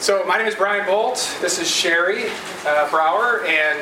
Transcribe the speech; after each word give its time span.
So 0.00 0.24
my 0.24 0.38
name 0.38 0.46
is 0.46 0.54
Brian 0.54 0.86
Bolt. 0.86 1.16
This 1.42 1.58
is 1.60 1.70
Sherry 1.70 2.24
uh, 2.66 2.88
Brower, 2.90 3.44
and 3.46 3.78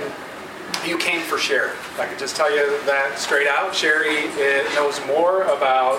you 0.85 0.99
came 0.99 1.21
for 1.23 1.39
Sherry. 1.39 1.71
I 1.99 2.07
can 2.07 2.19
just 2.19 2.35
tell 2.35 2.51
you 2.51 2.67
that 2.87 3.19
straight 3.19 3.47
out. 3.47 3.73
Sherry 3.75 4.27
knows 4.75 5.01
more 5.07 5.43
about 5.45 5.99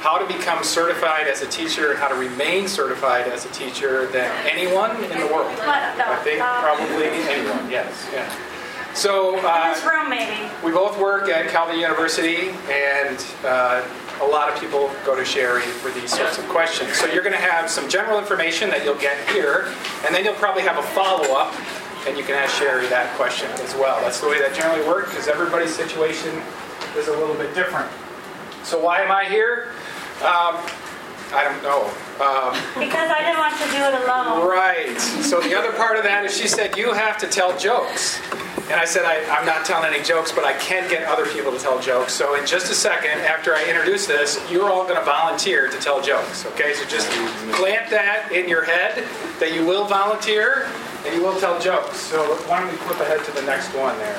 how 0.00 0.18
to 0.18 0.26
become 0.26 0.62
certified 0.62 1.26
as 1.26 1.40
a 1.40 1.46
teacher 1.46 1.90
and 1.90 1.98
how 1.98 2.08
to 2.08 2.14
remain 2.16 2.68
certified 2.68 3.28
as 3.28 3.46
a 3.46 3.48
teacher 3.48 4.06
than 4.08 4.30
anyone 4.46 4.90
in 5.04 5.18
the 5.20 5.26
world. 5.26 5.50
I 5.60 6.20
think 6.22 6.40
probably 6.40 7.06
anyone. 7.06 7.70
Yes. 7.70 8.06
Yeah. 8.12 8.30
So 8.94 9.38
uh, 9.40 9.74
This 9.74 9.84
room, 9.84 10.08
maybe. 10.10 10.48
we 10.64 10.70
both 10.72 10.98
work 10.98 11.28
at 11.28 11.48
Calvin 11.50 11.78
University, 11.78 12.50
and 12.70 13.24
uh, 13.44 13.82
a 14.22 14.26
lot 14.26 14.52
of 14.52 14.58
people 14.58 14.90
go 15.04 15.14
to 15.14 15.24
Sherry 15.24 15.62
for 15.62 15.90
these 15.90 16.10
sorts 16.10 16.38
of 16.38 16.48
questions. 16.48 16.92
So 16.94 17.06
you're 17.06 17.22
going 17.22 17.34
to 17.34 17.40
have 17.40 17.68
some 17.70 17.88
general 17.88 18.18
information 18.18 18.70
that 18.70 18.84
you'll 18.84 18.94
get 18.98 19.28
here, 19.28 19.72
and 20.06 20.14
then 20.14 20.24
you'll 20.24 20.34
probably 20.34 20.62
have 20.62 20.78
a 20.78 20.82
follow-up, 20.82 21.54
and 22.06 22.16
you 22.16 22.24
can 22.24 22.34
ask 22.34 22.56
Sherry 22.58 22.86
that 22.88 23.14
question 23.16 23.50
as 23.60 23.74
well. 23.74 24.00
That's 24.00 24.20
the 24.20 24.28
way 24.28 24.38
that 24.38 24.54
generally 24.54 24.86
works, 24.86 25.10
because 25.10 25.28
everybody's 25.28 25.74
situation 25.74 26.40
is 26.96 27.08
a 27.08 27.12
little 27.12 27.34
bit 27.34 27.54
different. 27.54 27.90
So 28.64 28.80
why 28.80 29.02
am 29.02 29.10
I 29.10 29.24
here? 29.24 29.72
Um, 30.24 30.56
I 31.32 31.44
don't 31.44 31.62
know. 31.62 31.84
Um, 32.22 32.54
Because 32.78 33.10
I 33.10 33.20
didn't 33.20 33.38
want 33.38 33.54
to 33.58 33.66
do 33.70 33.82
it 33.82 33.94
alone. 34.04 34.46
Right. 34.48 34.98
So 35.00 35.40
the 35.40 35.54
other 35.58 35.72
part 35.72 35.96
of 35.96 36.04
that 36.04 36.24
is 36.24 36.36
she 36.36 36.48
said, 36.48 36.76
you 36.76 36.92
have 36.92 37.18
to 37.18 37.26
tell 37.26 37.56
jokes. 37.58 38.20
And 38.70 38.80
I 38.80 38.84
said, 38.84 39.04
I, 39.04 39.22
I'm 39.30 39.46
not 39.46 39.64
telling 39.64 39.92
any 39.94 40.02
jokes, 40.02 40.32
but 40.32 40.44
I 40.44 40.52
can 40.54 40.88
get 40.90 41.04
other 41.06 41.26
people 41.26 41.52
to 41.52 41.58
tell 41.58 41.78
jokes. 41.80 42.12
So 42.12 42.34
in 42.34 42.46
just 42.46 42.70
a 42.70 42.74
second, 42.74 43.20
after 43.22 43.54
I 43.54 43.64
introduce 43.68 44.06
this, 44.06 44.40
you're 44.50 44.70
all 44.70 44.82
going 44.84 44.98
to 44.98 45.04
volunteer 45.04 45.68
to 45.68 45.78
tell 45.78 46.00
jokes. 46.02 46.44
Okay? 46.46 46.74
So 46.74 46.84
just 46.86 47.08
plant 47.54 47.90
that 47.90 48.30
in 48.32 48.48
your 48.48 48.64
head 48.64 49.04
that 49.38 49.52
you 49.54 49.64
will 49.64 49.84
volunteer 49.86 50.68
and 51.04 51.14
you 51.14 51.22
will 51.22 51.38
tell 51.38 51.60
jokes. 51.60 51.98
So 52.00 52.24
why 52.48 52.60
don't 52.60 52.70
we 52.70 52.76
flip 52.78 52.98
ahead 53.00 53.24
to 53.24 53.32
the 53.32 53.42
next 53.42 53.68
one 53.74 53.96
there? 53.98 54.18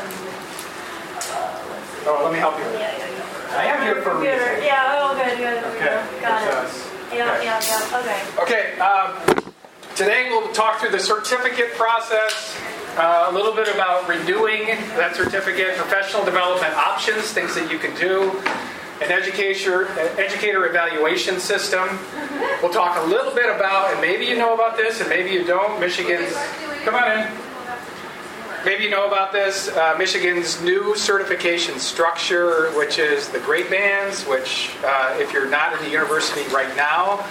Oh, 2.08 2.21
let 2.23 2.31
me 2.31 2.39
help 2.39 2.58
you. 2.58 2.64
Yeah, 2.80 2.95
yeah, 2.97 3.09
yeah. 3.09 3.58
I 3.58 3.64
am 3.66 3.81
here 3.81 4.02
for 4.02 4.11
a 4.11 4.14
Computer. 4.14 4.38
reason. 4.38 4.64
Yeah, 4.64 4.95
oh, 4.95 5.16
good, 5.16 5.38
good. 5.38 5.59
There 5.64 5.71
we 5.71 5.77
Okay. 5.77 5.95
go. 6.16 6.21
Got 6.21 6.45
That's 6.45 6.77
it. 6.77 6.83
us. 6.88 6.97
Yeah, 7.13 7.33
Okay. 7.36 7.45
yeah, 7.45 7.61
yeah. 7.61 8.00
Okay. 8.00 8.41
Okay, 8.44 8.80
um, 8.80 9.53
today 9.95 10.27
we'll 10.30 10.52
talk 10.53 10.80
through 10.80 10.91
the 10.91 11.00
certificate 11.00 11.73
process, 11.73 12.55
uh, 12.97 13.27
a 13.30 13.31
little 13.31 13.53
bit 13.53 13.67
about 13.73 14.08
renewing 14.08 14.67
that 14.97 15.16
certificate, 15.16 15.77
professional 15.77 16.25
development 16.25 16.73
options, 16.75 17.31
things 17.31 17.55
that 17.55 17.72
you 17.72 17.80
can 17.80 17.95
do, 17.95 18.31
an 19.02 19.11
educator, 19.11 19.88
educator 20.19 20.66
evaluation 20.66 21.39
system. 21.39 21.88
We'll 22.61 22.73
talk 22.73 22.97
a 22.97 23.08
little 23.08 23.33
bit 23.33 23.53
about, 23.55 23.92
and 23.92 24.02
maybe 24.02 24.25
you 24.25 24.36
know 24.38 24.53
about 24.53 24.75
this, 24.75 24.99
and 24.99 25.09
maybe 25.09 25.30
you 25.31 25.44
don't, 25.45 25.80
Michigan's, 25.80 26.33
come 26.83 26.95
on 26.95 27.11
in. 27.11 27.27
Maybe 28.68 28.84
you 28.84 28.90
know 28.90 29.08
about 29.08 29.32
this, 29.32 29.70
uh, 29.70 29.96
Michigan's 29.98 30.62
new 30.62 30.94
certification 30.94 31.80
structure, 31.80 32.70
which 32.72 33.00
is 33.00 33.30
the 33.30 33.40
grade 33.40 33.70
bands, 33.70 34.26
which, 34.26 34.72
uh, 34.84 35.16
if 35.18 35.32
you're 35.32 35.48
not 35.48 35.72
in 35.72 35.80
the 35.86 35.90
university 35.90 36.44
right 36.54 36.76
now, 36.76 37.26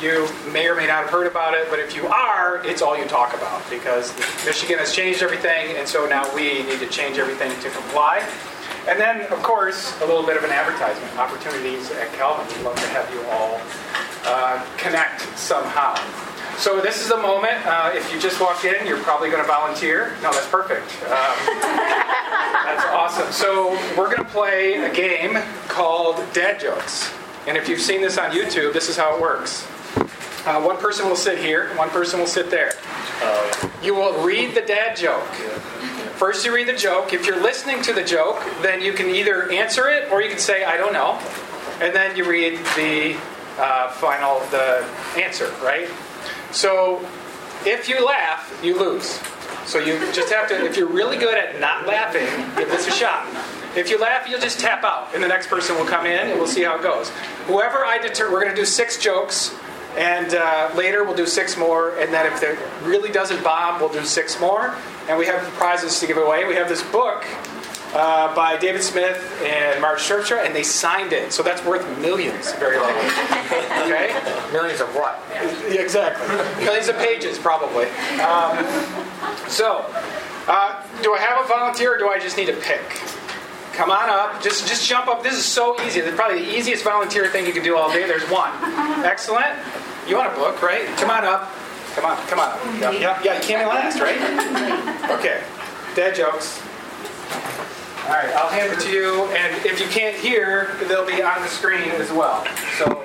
you 0.00 0.28
may 0.52 0.68
or 0.68 0.76
may 0.76 0.86
not 0.86 1.02
have 1.02 1.10
heard 1.10 1.26
about 1.26 1.54
it, 1.54 1.66
but 1.70 1.80
if 1.80 1.96
you 1.96 2.06
are, 2.06 2.64
it's 2.64 2.82
all 2.82 2.96
you 2.96 3.04
talk 3.06 3.34
about 3.34 3.68
because 3.68 4.16
Michigan 4.46 4.78
has 4.78 4.94
changed 4.94 5.24
everything, 5.24 5.76
and 5.76 5.88
so 5.88 6.06
now 6.06 6.32
we 6.36 6.62
need 6.62 6.78
to 6.78 6.86
change 6.86 7.18
everything 7.18 7.50
to 7.62 7.70
comply. 7.70 8.24
And 8.86 9.00
then, 9.00 9.22
of 9.32 9.42
course, 9.42 9.92
a 10.02 10.06
little 10.06 10.24
bit 10.24 10.36
of 10.36 10.44
an 10.44 10.52
advertisement 10.52 11.18
opportunities 11.18 11.90
at 11.90 12.12
Calvin. 12.12 12.46
We'd 12.56 12.64
love 12.64 12.76
to 12.76 12.86
have 12.90 13.12
you 13.12 13.24
all 13.30 13.60
uh, 14.24 14.64
connect 14.76 15.22
somehow. 15.36 15.96
So 16.58 16.80
this 16.80 17.04
is 17.04 17.10
a 17.10 17.16
moment. 17.16 17.64
Uh, 17.66 17.92
if 17.94 18.12
you 18.12 18.18
just 18.18 18.40
walked 18.40 18.64
in, 18.64 18.86
you're 18.86 19.02
probably 19.02 19.30
going 19.30 19.42
to 19.42 19.48
volunteer. 19.48 20.16
No, 20.22 20.32
that's 20.32 20.48
perfect. 20.48 20.90
Um, 21.04 21.36
that's 22.64 22.84
awesome. 22.86 23.30
So 23.30 23.70
we're 23.96 24.06
going 24.06 24.24
to 24.24 24.30
play 24.30 24.74
a 24.74 24.92
game 24.92 25.38
called 25.68 26.16
Dad 26.32 26.58
Jokes. 26.58 27.12
And 27.46 27.56
if 27.56 27.68
you've 27.68 27.80
seen 27.80 28.00
this 28.00 28.18
on 28.18 28.30
YouTube, 28.30 28.72
this 28.72 28.88
is 28.88 28.96
how 28.96 29.14
it 29.14 29.20
works. 29.20 29.66
Uh, 30.46 30.62
one 30.62 30.76
person 30.78 31.06
will 31.08 31.16
sit 31.16 31.38
here, 31.38 31.74
one 31.76 31.90
person 31.90 32.20
will 32.20 32.26
sit 32.26 32.50
there. 32.50 32.72
You 33.82 33.94
will 33.94 34.24
read 34.24 34.54
the 34.54 34.62
dad 34.62 34.96
joke. 34.96 35.26
First, 36.16 36.46
you 36.46 36.54
read 36.54 36.66
the 36.66 36.76
joke. 36.76 37.12
If 37.12 37.26
you're 37.26 37.40
listening 37.40 37.82
to 37.82 37.92
the 37.92 38.02
joke, 38.02 38.42
then 38.62 38.80
you 38.80 38.92
can 38.92 39.10
either 39.10 39.50
answer 39.52 39.88
it 39.88 40.10
or 40.10 40.22
you 40.22 40.30
can 40.30 40.38
say, 40.38 40.64
I 40.64 40.76
don't 40.76 40.92
know. 40.92 41.20
And 41.80 41.94
then 41.94 42.16
you 42.16 42.28
read 42.28 42.58
the 42.74 43.16
uh, 43.58 43.90
final, 43.92 44.40
the 44.50 44.86
answer, 45.16 45.52
right? 45.62 45.88
So 46.56 47.06
if 47.66 47.86
you 47.86 48.02
laugh, 48.02 48.58
you 48.64 48.78
lose. 48.78 49.20
So 49.66 49.78
you 49.78 49.98
just 50.14 50.32
have 50.32 50.48
to, 50.48 50.64
if 50.64 50.74
you're 50.78 50.88
really 50.88 51.18
good 51.18 51.36
at 51.36 51.60
not 51.60 51.86
laughing, 51.86 52.24
give 52.56 52.70
this 52.70 52.88
a 52.88 52.90
shot. 52.90 53.26
If 53.76 53.90
you 53.90 53.98
laugh, 53.98 54.26
you'll 54.26 54.40
just 54.40 54.58
tap 54.58 54.82
out, 54.82 55.14
and 55.14 55.22
the 55.22 55.28
next 55.28 55.48
person 55.48 55.76
will 55.76 55.84
come 55.84 56.06
in, 56.06 56.30
and 56.30 56.38
we'll 56.38 56.48
see 56.48 56.62
how 56.62 56.76
it 56.76 56.82
goes. 56.82 57.10
Whoever 57.46 57.84
I 57.84 57.98
deter, 57.98 58.32
we're 58.32 58.40
going 58.40 58.54
to 58.54 58.58
do 58.58 58.64
six 58.64 58.96
jokes, 58.96 59.54
and 59.98 60.34
uh, 60.34 60.70
later 60.74 61.04
we'll 61.04 61.14
do 61.14 61.26
six 61.26 61.58
more, 61.58 61.98
and 61.98 62.10
then 62.10 62.24
if 62.32 62.42
it 62.42 62.58
really 62.84 63.12
doesn't 63.12 63.44
bomb, 63.44 63.78
we'll 63.78 63.92
do 63.92 64.04
six 64.04 64.40
more. 64.40 64.74
And 65.10 65.18
we 65.18 65.26
have 65.26 65.42
prizes 65.54 66.00
to 66.00 66.06
give 66.06 66.16
away. 66.16 66.46
We 66.46 66.54
have 66.54 66.70
this 66.70 66.82
book 66.84 67.26
uh, 67.96 68.34
by 68.34 68.58
David 68.58 68.82
Smith 68.82 69.40
and 69.42 69.80
Marge 69.80 70.00
Terpstra, 70.00 70.44
and 70.44 70.54
they 70.54 70.62
signed 70.62 71.14
it, 71.14 71.32
so 71.32 71.42
that's 71.42 71.64
worth 71.64 71.84
millions, 71.98 72.52
very 72.54 72.78
likely. 72.78 73.08
Okay? 73.86 74.12
Millions 74.52 74.80
of 74.80 74.88
what? 74.94 75.22
Yeah, 75.30 75.80
exactly. 75.80 76.26
Millions 76.64 76.88
of 76.88 76.96
pages, 76.96 77.38
probably. 77.38 77.86
Um, 78.18 78.66
so, 79.48 79.86
uh, 80.48 80.82
do 81.02 81.14
I 81.14 81.18
have 81.20 81.44
a 81.44 81.48
volunteer 81.48 81.94
or 81.94 81.98
do 81.98 82.08
I 82.08 82.18
just 82.18 82.36
need 82.36 82.46
to 82.46 82.56
pick? 82.56 82.82
Come 83.74 83.90
on 83.90 84.10
up. 84.10 84.42
Just 84.42 84.66
just 84.66 84.88
jump 84.88 85.06
up. 85.06 85.22
This 85.22 85.34
is 85.34 85.44
so 85.44 85.80
easy. 85.82 86.00
It's 86.00 86.16
probably 86.16 86.44
the 86.44 86.58
easiest 86.58 86.82
volunteer 86.82 87.28
thing 87.28 87.46
you 87.46 87.52
can 87.52 87.62
do 87.62 87.76
all 87.76 87.92
day. 87.92 88.06
There's 88.06 88.28
one. 88.28 88.50
Excellent. 89.04 89.56
You 90.08 90.16
want 90.16 90.32
a 90.32 90.36
book, 90.36 90.62
right? 90.62 90.86
Come 90.96 91.10
on 91.10 91.24
up. 91.24 91.52
Come 91.94 92.06
on. 92.06 92.16
Come 92.26 92.40
on. 92.40 92.80
Yeah, 92.80 92.90
yeah, 92.90 93.22
yeah 93.22 93.34
you 93.36 93.42
came 93.42 93.60
in 93.60 93.68
last, 93.68 94.00
right? 94.00 94.20
Okay. 95.18 95.42
Dad 95.94 96.14
jokes. 96.16 96.60
All 98.06 98.12
right, 98.12 98.32
I'll 98.36 98.48
hand 98.48 98.72
it 98.72 98.80
to 98.80 98.90
you. 98.90 99.24
And 99.36 99.66
if 99.66 99.80
you 99.80 99.86
can't 99.88 100.16
hear, 100.16 100.70
they'll 100.88 101.06
be 101.06 101.22
on 101.22 101.42
the 101.42 101.48
screen 101.48 101.90
as 101.90 102.12
well. 102.12 102.46
So 102.78 103.04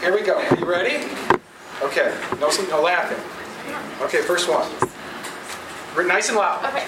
here 0.00 0.12
we 0.12 0.22
go. 0.22 0.38
Are 0.38 0.56
you 0.58 0.64
ready? 0.64 1.06
Okay. 1.80 2.12
No, 2.40 2.50
no 2.68 2.82
laughing. 2.82 3.18
Okay, 4.02 4.20
first 4.22 4.48
one. 4.48 4.66
Re- 5.94 6.06
Nice 6.06 6.28
and 6.28 6.36
loud. 6.38 6.64
Okay. 6.64 6.84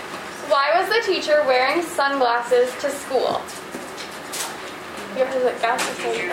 Why 0.50 0.72
was 0.74 0.88
the 0.88 1.00
teacher 1.12 1.44
wearing 1.46 1.82
sunglasses 1.82 2.72
to 2.80 2.90
school? 2.90 3.40
You 5.16 5.24
have 5.24 5.32
to 5.32 5.54
guess 5.60 5.88
the 5.88 5.94
same 6.02 6.30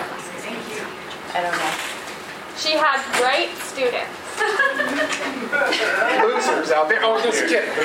I 1.33 1.41
don't 1.43 1.51
know. 1.51 1.71
She 2.57 2.71
had 2.73 2.99
bright 3.19 3.55
students. 3.57 4.09
Losers 6.23 6.71
out 6.71 6.89
there. 6.89 6.99
Oh, 7.03 7.21
just 7.23 7.45
kidding. 7.47 7.69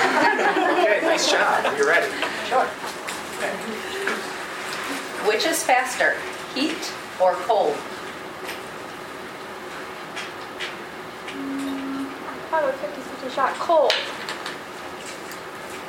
Okay, 0.86 1.00
nice 1.02 1.30
job. 1.30 1.64
Are 1.64 1.76
You're 1.76 1.86
ready. 1.88 2.10
Sure. 2.48 2.66
Which 5.26 5.44
is 5.44 5.62
faster, 5.62 6.16
heat 6.54 6.92
or 7.20 7.34
cold? 7.34 7.76
Probably 12.48 12.72
50 12.72 13.00
50 13.00 13.34
shot. 13.34 13.52
Cold. 13.54 13.92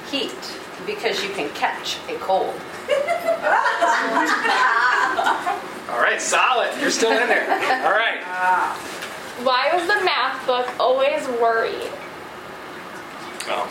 Heat, 0.10 0.58
because 0.86 1.24
you 1.24 1.30
can 1.30 1.50
catch 1.52 1.98
a 2.10 2.16
cold. 2.16 2.54
All 5.90 6.00
right, 6.00 6.22
solid. 6.22 6.72
You're 6.80 6.92
still 6.92 7.12
in 7.12 7.28
there. 7.28 7.44
All 7.86 7.92
right. 7.92 8.22
Why 9.44 9.70
was 9.74 9.84
the 9.88 10.04
math 10.04 10.46
book 10.48 10.68
always 10.80 11.26
worried? 11.40 11.90
Oh. 13.48 13.70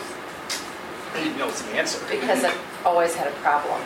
He 1.15 1.29
knows 1.37 1.61
the 1.61 1.77
answer. 1.77 1.99
Because 2.09 2.43
it 2.43 2.53
always 2.85 3.15
had 3.15 3.27
a 3.27 3.31
problem. 3.41 3.81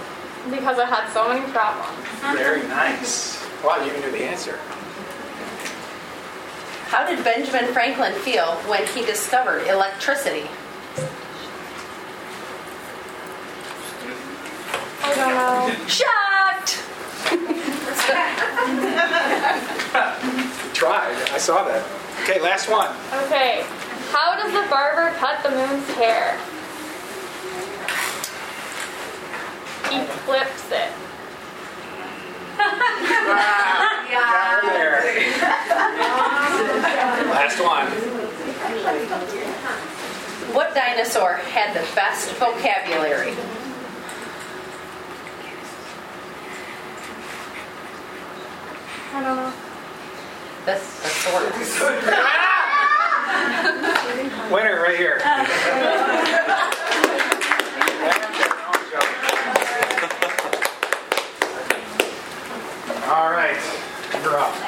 Because 0.50 0.80
I 0.80 0.86
had 0.86 1.08
so 1.14 1.28
many 1.30 1.46
problems. 1.52 1.98
Very 2.38 2.64
nice. 2.68 3.40
Wow, 3.64 3.78
you 3.84 3.92
even 3.92 4.02
knew 4.02 4.12
the 4.12 4.24
answer. 4.24 4.58
How 6.88 7.06
did 7.08 7.24
Benjamin 7.24 7.72
Franklin 7.74 8.14
feel 8.14 8.56
when 8.68 8.86
he 8.88 9.06
discovered 9.06 9.68
electricity? 9.68 10.48
I 15.04 15.16
don't 15.16 15.36
know. 15.36 15.70
Shocked! 15.88 16.80
Tried. 20.74 21.16
I 21.32 21.38
saw 21.38 21.64
that. 21.64 21.84
Okay, 22.24 22.40
last 22.42 22.68
one. 22.70 22.90
Okay. 23.26 23.64
How 24.12 24.36
does 24.36 24.52
the 24.52 24.68
barber 24.70 25.12
cut 25.18 25.42
the 25.44 25.52
moon's 25.52 25.88
hair? 25.92 26.38
He 29.92 30.00
flips 30.00 30.72
it. 30.72 30.90
Got 34.12 34.64
her 34.64 34.72
there. 34.72 35.04
Last 37.28 37.60
one. 37.60 37.88
What 40.56 40.74
dinosaur 40.74 41.34
had 41.34 41.74
the 41.76 41.82
best 41.94 42.32
vocabulary? 42.36 43.36
I 49.14 49.22
don't 49.22 49.36
know. 49.36 49.52
That's 50.66 51.02
the 51.02 51.10
sword. 51.10 51.52
Winner 54.52 54.82
right 54.82 54.98
here. 54.98 55.20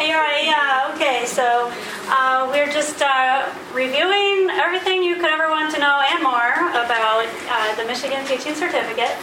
You're 0.01 0.17
right, 0.17 0.44
yeah, 0.45 0.91
okay, 0.95 1.25
so 1.25 1.71
uh, 2.09 2.50
we're 2.50 2.71
just 2.71 3.01
uh, 3.01 3.50
reviewing 3.73 4.50
everything 4.50 5.03
you 5.03 5.15
could 5.15 5.29
ever 5.29 5.50
want 5.50 5.73
to 5.73 5.79
know 5.79 6.01
and 6.11 6.23
more 6.23 6.73
about 6.73 7.25
uh, 7.50 7.75
the 7.75 7.85
Michigan 7.85 8.25
Teaching 8.25 8.55
Certificate. 8.55 9.13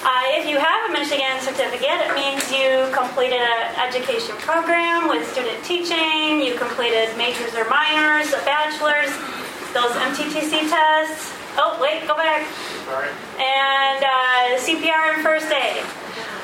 Uh, 0.00 0.38
if 0.38 0.48
you 0.48 0.56
have 0.58 0.88
a 0.88 0.92
Michigan 0.92 1.40
certificate, 1.40 1.98
it 2.08 2.14
means 2.14 2.40
you 2.52 2.88
completed 2.94 3.40
an 3.40 3.74
education 3.76 4.36
program 4.38 5.08
with 5.08 5.26
student 5.32 5.62
teaching, 5.64 6.40
you 6.40 6.54
completed 6.56 7.10
majors 7.18 7.52
or 7.54 7.68
minors, 7.68 8.32
a 8.32 8.40
bachelor's, 8.48 9.10
those 9.74 9.92
MTTC 10.08 10.70
tests. 10.70 11.32
Oh, 11.58 11.76
wait, 11.82 12.06
go 12.06 12.14
back. 12.16 12.46
Sorry. 12.84 13.08
and 13.40 14.04
uh, 14.04 14.62
CPR 14.62 15.14
and 15.14 15.22
first 15.22 15.50
aid. 15.52 15.82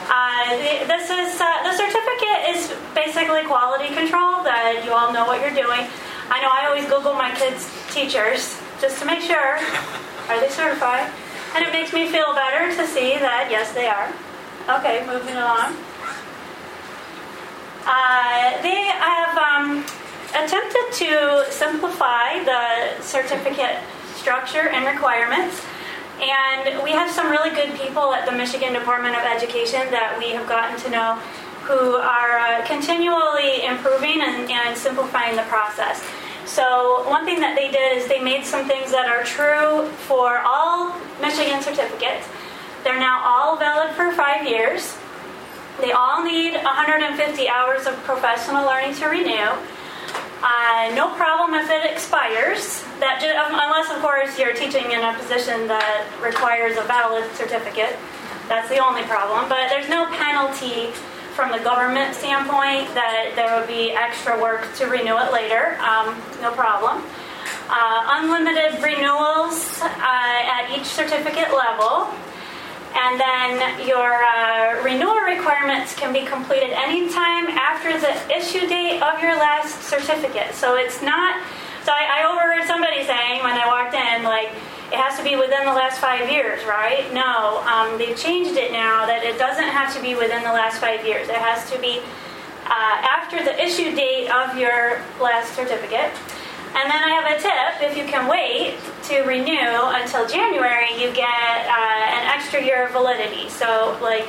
Uh, 0.09 0.57
this 0.87 1.11
is 1.11 1.41
uh, 1.41 1.63
the 1.63 1.73
certificate 1.77 2.41
is 2.51 2.73
basically 2.95 3.43
quality 3.45 3.95
control 3.95 4.43
that 4.43 4.83
you 4.85 4.93
all 4.93 5.13
know 5.13 5.25
what 5.27 5.41
you're 5.41 5.55
doing. 5.55 5.87
I 6.31 6.41
know 6.43 6.51
I 6.51 6.67
always 6.67 6.85
Google 6.85 7.15
my 7.15 7.35
kids' 7.35 7.71
teachers 7.93 8.61
just 8.81 8.99
to 9.01 9.05
make 9.05 9.21
sure 9.21 9.59
are 10.29 10.41
they 10.41 10.49
certified, 10.49 11.11
and 11.55 11.65
it 11.65 11.73
makes 11.73 11.93
me 11.93 12.09
feel 12.09 12.35
better 12.35 12.75
to 12.75 12.87
see 12.87 13.19
that 13.19 13.49
yes 13.51 13.73
they 13.73 13.87
are. 13.87 14.13
Okay, 14.79 15.05
moving 15.07 15.37
along. 15.37 15.77
Uh, 17.85 18.63
they 18.63 18.91
have 18.95 19.37
um, 19.37 19.85
attempted 20.35 20.87
to 20.93 21.45
simplify 21.51 22.43
the 22.45 23.03
certificate 23.03 23.79
structure 24.15 24.69
and 24.69 24.87
requirements. 24.87 25.61
And 26.23 26.83
we 26.85 26.93
have 26.93 27.11
some 27.11 27.31
really 27.31 27.51
good 27.51 27.75
people 27.75 28.15
at 28.15 28.27
the 28.27 28.33
Michigan 28.33 28.73
Department 28.73 29.17
of 29.17 29.23
Education 29.23 29.91
that 29.91 30.15
we 30.19 30.31
have 30.31 30.49
gotten 30.49 30.79
to 30.83 30.91
know 30.91 31.15
who 31.67 31.97
are 31.97 32.39
uh, 32.39 32.67
continually 32.67 33.65
improving 33.65 34.21
and, 34.23 34.49
and 34.49 34.79
simplifying 34.79 35.35
the 35.35 35.43
process. 35.51 36.03
So, 36.45 37.09
one 37.09 37.25
thing 37.25 37.41
that 37.41 37.57
they 37.57 37.71
did 37.71 37.99
is 37.99 38.07
they 38.07 38.21
made 38.23 38.45
some 38.45 38.69
things 38.69 38.93
that 38.93 39.07
are 39.07 39.25
true 39.25 39.89
for 40.07 40.39
all 40.45 40.95
Michigan 41.21 41.63
certificates. 41.63 42.29
They're 42.85 42.99
now 42.99 43.23
all 43.25 43.57
valid 43.57 43.95
for 43.95 44.13
five 44.13 44.47
years. 44.47 44.97
They 45.81 45.91
all 45.93 46.23
need 46.23 46.55
150 46.55 47.49
hours 47.49 47.87
of 47.87 47.95
professional 48.05 48.67
learning 48.67 48.95
to 48.97 49.07
renew. 49.07 49.51
Uh, 50.43 50.91
no 50.95 51.15
problem 51.15 51.55
if 51.55 51.71
it 51.71 51.89
expires. 51.91 52.83
That 52.99 53.23
um, 53.23 53.55
unless, 53.55 53.91
of 53.95 54.03
course, 54.03 54.39
you're 54.39 54.55
teaching 54.55 54.91
in 54.91 55.01
a 55.01 55.15
position 55.15 55.69
that 55.69 56.07
requires 56.21 56.77
a 56.77 56.83
valid 56.83 57.31
certificate. 57.35 57.97
That's 58.49 58.69
the 58.69 58.79
only 58.79 59.03
problem. 59.05 59.49
But 59.49 59.71
there's 59.71 59.89
no 59.89 60.07
penalty 60.07 60.91
from 61.35 61.51
the 61.53 61.63
government 61.63 62.15
standpoint 62.15 62.93
that 62.95 63.33
there 63.35 63.59
would 63.59 63.69
be 63.69 63.93
extra 63.93 64.41
work 64.41 64.67
to 64.77 64.87
renew 64.87 65.17
it 65.17 65.33
later. 65.33 65.79
Um, 65.81 66.21
no 66.43 66.51
problem. 66.53 67.03
Uh, 67.71 68.21
unlimited 68.21 68.83
renewals 68.83 69.81
uh, 69.81 69.89
at 70.03 70.77
each 70.77 70.85
certificate 70.85 71.55
level. 71.55 72.13
And 72.95 73.19
then 73.19 73.89
your 73.89 74.23
uh, 74.23 74.83
renewal 74.85 75.21
requirements 75.21 75.95
can 75.95 76.13
be 76.13 76.25
completed 76.27 76.71
anytime 76.71 77.49
after 77.49 77.99
the 77.99 78.13
issue 78.37 78.67
date 78.69 79.01
of 79.01 79.23
your 79.23 79.37
last 79.37 79.83
certificate. 79.83 80.55
So 80.55 80.77
it's 80.77 81.01
not. 81.01 81.43
So 81.85 81.93
I, 81.93 82.21
I 82.21 82.31
overheard 82.31 82.67
somebody 82.69 83.05
saying 83.05 83.43
when 83.43 83.57
I 83.57 83.67
walked 83.67 83.95
in, 83.95 84.23
like, 84.25 84.53
it 84.93 84.99
has 85.01 85.17
to 85.17 85.25
be 85.25 85.37
within 85.37 85.65
the 85.65 85.73
last 85.73 85.99
five 86.01 86.31
years, 86.31 86.63
right? 86.65 87.11
No, 87.15 87.65
um, 87.65 87.97
they've 87.97 88.17
changed 88.17 88.59
it 88.59 88.73
now 88.73 89.07
that 89.07 89.25
it 89.25 89.39
doesn't 89.39 89.69
have 89.69 89.95
to 89.97 90.03
be 90.03 90.15
within 90.15 90.43
the 90.43 90.53
last 90.53 90.79
five 90.79 91.07
years. 91.07 91.31
It 91.31 91.37
has 91.37 91.65
to 91.73 91.81
be 91.81 92.01
uh, 92.67 92.97
after 93.01 93.43
the 93.43 93.57
issue 93.57 93.97
date 93.97 94.29
of 94.29 94.57
your 94.59 95.01
last 95.19 95.57
certificate. 95.57 96.13
And 96.75 96.91
then 96.91 97.03
I 97.05 97.11
have 97.21 97.29
a 97.29 97.43
tip 97.43 97.91
if 97.91 97.97
you 97.97 98.05
can 98.05 98.29
wait 98.29 98.79
to 99.05 99.23
renew 99.23 99.93
until 99.93 100.27
January, 100.27 100.89
you 100.95 101.13
get 101.13 101.69
uh, 101.69 102.17
an 102.17 102.27
extra 102.33 102.65
year 102.65 102.87
of 102.87 102.93
validity. 102.93 103.51
So, 103.51 103.99
like, 104.01 104.27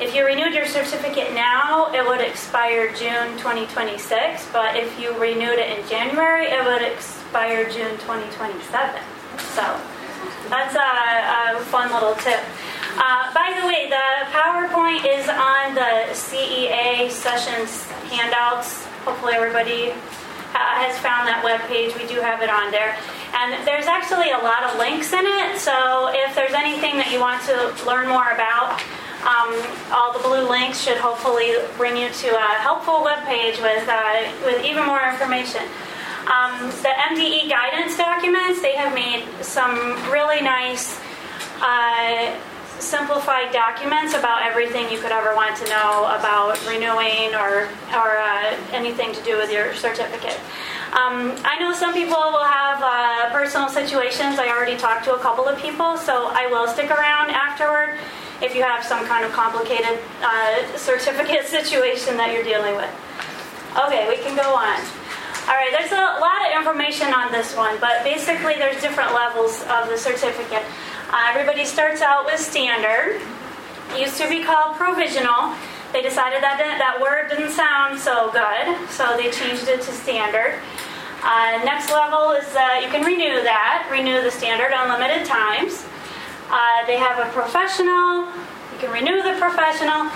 if 0.00 0.14
you 0.14 0.26
renewed 0.26 0.52
your 0.52 0.66
certificate 0.66 1.32
now, 1.32 1.92
it 1.94 2.04
would 2.04 2.20
expire 2.20 2.92
June 2.92 3.38
2026, 3.38 4.48
but 4.52 4.76
if 4.76 4.98
you 5.00 5.16
renewed 5.18 5.58
it 5.58 5.78
in 5.78 5.88
January, 5.88 6.46
it 6.46 6.64
would 6.64 6.82
expire 6.82 7.70
June 7.70 7.96
2027. 8.02 9.00
So, 9.54 9.62
that's 10.50 10.74
a, 10.74 11.58
a 11.58 11.64
fun 11.66 11.92
little 11.92 12.14
tip. 12.16 12.40
Uh, 12.98 13.32
by 13.32 13.56
the 13.60 13.66
way, 13.66 13.88
the 13.88 14.26
PowerPoint 14.34 15.06
is 15.06 15.28
on 15.28 15.74
the 15.74 16.12
CEA 16.12 17.10
sessions 17.10 17.84
handouts. 18.10 18.84
Hopefully, 19.04 19.34
everybody 19.34 19.92
has 20.56 20.98
found 20.98 21.28
that 21.28 21.42
web 21.44 21.60
page. 21.68 21.94
We 21.94 22.06
do 22.06 22.20
have 22.20 22.42
it 22.42 22.50
on 22.50 22.70
there. 22.70 22.96
And 23.34 23.66
there's 23.66 23.86
actually 23.86 24.30
a 24.30 24.38
lot 24.38 24.64
of 24.64 24.78
links 24.78 25.12
in 25.12 25.24
it. 25.24 25.58
So 25.60 26.08
if 26.12 26.34
there's 26.34 26.54
anything 26.54 26.96
that 26.96 27.12
you 27.12 27.20
want 27.20 27.42
to 27.50 27.72
learn 27.84 28.08
more 28.08 28.30
about, 28.32 28.80
um, 29.26 29.50
all 29.90 30.12
the 30.12 30.22
blue 30.22 30.48
links 30.48 30.80
should 30.80 30.98
hopefully 30.98 31.56
bring 31.76 31.96
you 31.96 32.08
to 32.08 32.28
a 32.36 32.48
helpful 32.62 33.02
web 33.02 33.24
page 33.24 33.58
with, 33.60 33.88
uh, 33.88 34.30
with 34.44 34.64
even 34.64 34.86
more 34.86 35.02
information. 35.02 35.62
Um, 36.26 36.70
the 36.82 36.90
MDE 37.14 37.48
guidance 37.48 37.96
documents, 37.96 38.62
they 38.62 38.74
have 38.74 38.94
made 38.94 39.26
some 39.42 39.78
really 40.10 40.42
nice 40.42 40.98
uh, 41.60 42.34
simplified 42.78 43.52
documents 43.52 44.14
about 44.14 44.42
everything 44.42 44.90
you 44.90 44.98
could 44.98 45.12
ever 45.12 45.34
want 45.34 45.56
to 45.56 45.64
know 45.68 46.04
about 46.12 46.58
renewing 46.66 47.34
or, 47.34 47.68
or 47.94 48.18
uh, 48.18 48.56
anything 48.72 49.12
to 49.14 49.22
do 49.22 49.36
with 49.36 49.50
your 49.50 49.74
certificate. 49.74 50.38
Um, 50.92 51.36
I 51.44 51.58
know 51.58 51.72
some 51.72 51.92
people 51.92 52.16
will 52.16 52.44
have 52.44 52.80
uh, 52.82 53.32
personal 53.32 53.68
situations. 53.68 54.38
I 54.38 54.48
already 54.48 54.76
talked 54.76 55.04
to 55.04 55.14
a 55.14 55.18
couple 55.18 55.44
of 55.44 55.58
people, 55.60 55.96
so 55.96 56.28
I 56.32 56.46
will 56.46 56.68
stick 56.68 56.90
around 56.90 57.30
afterward 57.30 57.98
if 58.40 58.54
you 58.54 58.62
have 58.62 58.84
some 58.84 59.04
kind 59.06 59.24
of 59.24 59.32
complicated 59.32 59.98
uh, 60.22 60.76
certificate 60.76 61.46
situation 61.56 62.16
that 62.16 62.32
you're 62.32 62.44
dealing 62.44 62.76
with. 62.76 62.92
Okay, 63.76 64.08
we 64.08 64.16
can 64.22 64.36
go 64.36 64.54
on. 64.54 64.80
All 65.46 65.54
right, 65.54 65.70
there's 65.70 65.92
a 65.92 66.18
lot 66.18 66.42
of 66.42 66.58
information 66.58 67.12
on 67.14 67.30
this 67.30 67.54
one, 67.54 67.78
but 67.78 68.02
basically 68.02 68.54
there's 68.54 68.80
different 68.80 69.14
levels 69.14 69.62
of 69.70 69.88
the 69.88 69.96
certificate. 69.96 70.64
Uh, 71.08 71.26
everybody 71.30 71.64
starts 71.64 72.02
out 72.02 72.26
with 72.26 72.40
standard. 72.40 73.22
It 73.94 74.00
used 74.00 74.18
to 74.18 74.28
be 74.28 74.42
called 74.42 74.76
provisional. 74.76 75.54
They 75.92 76.02
decided 76.02 76.42
that 76.42 76.58
that 76.58 76.98
word 77.00 77.30
didn't 77.30 77.52
sound 77.52 77.98
so 77.98 78.32
good, 78.34 78.74
so 78.90 79.16
they 79.16 79.30
changed 79.30 79.68
it 79.68 79.82
to 79.82 79.92
standard. 79.92 80.58
Uh, 81.22 81.62
next 81.62 81.92
level 81.92 82.32
is 82.32 82.44
uh, 82.56 82.80
you 82.82 82.90
can 82.90 83.06
renew 83.06 83.40
that, 83.46 83.86
renew 83.90 84.20
the 84.20 84.32
standard 84.32 84.74
unlimited 84.74 85.24
times. 85.24 85.86
Uh, 86.50 86.84
they 86.86 86.98
have 86.98 87.22
a 87.22 87.30
professional, 87.30 88.26
you 88.74 88.78
can 88.82 88.90
renew 88.90 89.22
the 89.22 89.38
professional, 89.38 90.10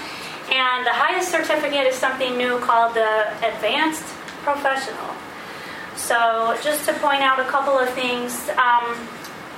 and 0.50 0.82
the 0.82 0.92
highest 0.92 1.30
certificate 1.30 1.87
is 1.87 1.94
something 1.94 2.37
new 2.37 2.59
called 2.59 2.94
the 2.94 3.30
advanced 3.47 4.06
professional. 4.42 5.14
So, 5.94 6.59
just 6.64 6.85
to 6.87 6.94
point 6.94 7.23
out 7.23 7.38
a 7.38 7.47
couple 7.47 7.78
of 7.78 7.88
things 7.90 8.49
um, 8.59 9.09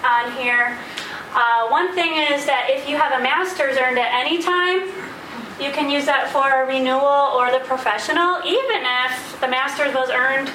on 0.04 0.32
here. 0.36 0.78
Uh, 1.34 1.68
one 1.68 1.94
thing 1.94 2.12
is 2.30 2.44
that 2.44 2.68
if 2.68 2.88
you 2.88 2.96
have 2.96 3.18
a 3.18 3.22
master's 3.22 3.78
earned 3.78 3.98
at 3.98 4.12
any 4.12 4.42
time, 4.42 4.84
you 5.60 5.70
can 5.72 5.88
use 5.88 6.04
that 6.04 6.28
for 6.28 6.44
a 6.44 6.66
renewal 6.66 7.32
or 7.32 7.50
the 7.50 7.64
professional, 7.64 8.36
even 8.44 8.84
if 9.06 9.40
the 9.40 9.48
master's 9.48 9.94
was 9.94 10.10
earned 10.10 10.50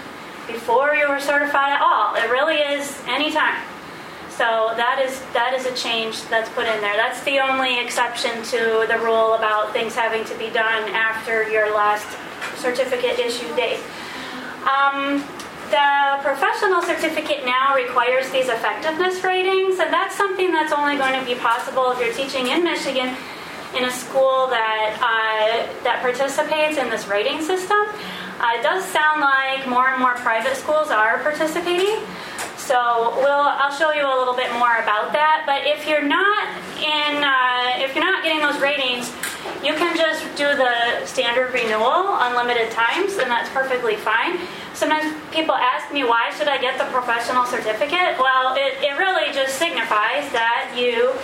before 0.46 0.94
you 0.96 1.10
were 1.10 1.20
certified 1.20 1.74
at 1.74 1.82
all. 1.82 2.16
It 2.16 2.30
really 2.30 2.58
is 2.58 3.02
any 3.08 3.32
time. 3.32 3.64
So 4.30 4.74
that 4.78 5.02
is 5.04 5.20
that 5.34 5.58
is 5.58 5.66
a 5.66 5.74
change 5.74 6.22
that's 6.30 6.50
put 6.50 6.68
in 6.68 6.80
there. 6.80 6.96
That's 6.96 7.24
the 7.24 7.40
only 7.40 7.80
exception 7.80 8.44
to 8.54 8.86
the 8.88 9.00
rule 9.02 9.34
about 9.34 9.74
things 9.74 9.96
having 9.96 10.24
to 10.26 10.38
be 10.38 10.52
done 10.52 10.94
after 10.94 11.50
your 11.50 11.74
last 11.74 12.06
certificate 12.56 13.18
issue 13.18 13.50
date. 13.56 13.82
Um, 14.70 15.26
professional 16.22 16.82
certificate 16.82 17.46
now 17.46 17.76
requires 17.76 18.30
these 18.32 18.50
effectiveness 18.50 19.24
ratings, 19.24 19.80
and 19.80 19.92
that's 19.92 20.16
something 20.16 20.52
that's 20.52 20.72
only 20.72 20.98
going 20.98 21.20
to 21.20 21.26
be 21.26 21.36
possible 21.36 21.92
if 21.92 22.00
you're 22.00 22.14
teaching 22.14 22.48
in 22.48 22.64
Michigan 22.64 23.16
in 23.76 23.84
a 23.84 23.92
school 23.92 24.48
that 24.48 24.96
uh, 25.02 25.84
that 25.84 26.02
participates 26.02 26.78
in 26.78 26.90
this 26.90 27.08
rating 27.08 27.42
system. 27.42 27.78
Uh, 28.40 28.54
it 28.54 28.64
does 28.64 28.86
sound 28.86 29.20
like 29.20 29.68
more 29.68 29.90
and 29.90 30.00
more 30.00 30.14
private 30.16 30.56
schools 30.56 30.90
are 30.90 31.20
participating. 31.20 32.06
So 32.56 33.14
we'll, 33.18 33.48
I'll 33.48 33.72
show 33.72 33.92
you 33.94 34.06
a 34.06 34.18
little 34.18 34.36
bit 34.36 34.52
more 34.54 34.78
about 34.78 35.14
that. 35.14 35.44
But 35.48 35.66
if 35.66 35.88
you're 35.88 36.04
not 36.04 36.46
in, 36.78 37.24
uh, 37.24 37.82
if 37.82 37.96
you're 37.96 38.04
not 38.04 38.24
getting 38.24 38.42
those 38.42 38.60
ratings, 38.60 39.10
you 39.64 39.74
can 39.74 39.96
just 39.96 40.22
do 40.36 40.46
the 40.54 41.06
standard 41.06 41.54
renewal 41.54 42.14
unlimited 42.22 42.70
times, 42.72 43.18
and 43.18 43.32
that's 43.32 43.50
perfectly 43.50 43.96
fine. 43.96 44.38
Sometimes 44.78 45.10
people 45.34 45.56
ask 45.56 45.92
me 45.92 46.04
why 46.04 46.30
should 46.38 46.48
I 46.48 46.62
get 46.62 46.78
the 46.78 46.86
professional 46.94 47.46
certificate? 47.46 48.14
Well, 48.22 48.54
it, 48.54 48.78
it 48.86 48.94
really 49.00 49.34
just 49.34 49.58
signifies 49.58 50.30
that 50.38 50.78
you 50.78 51.18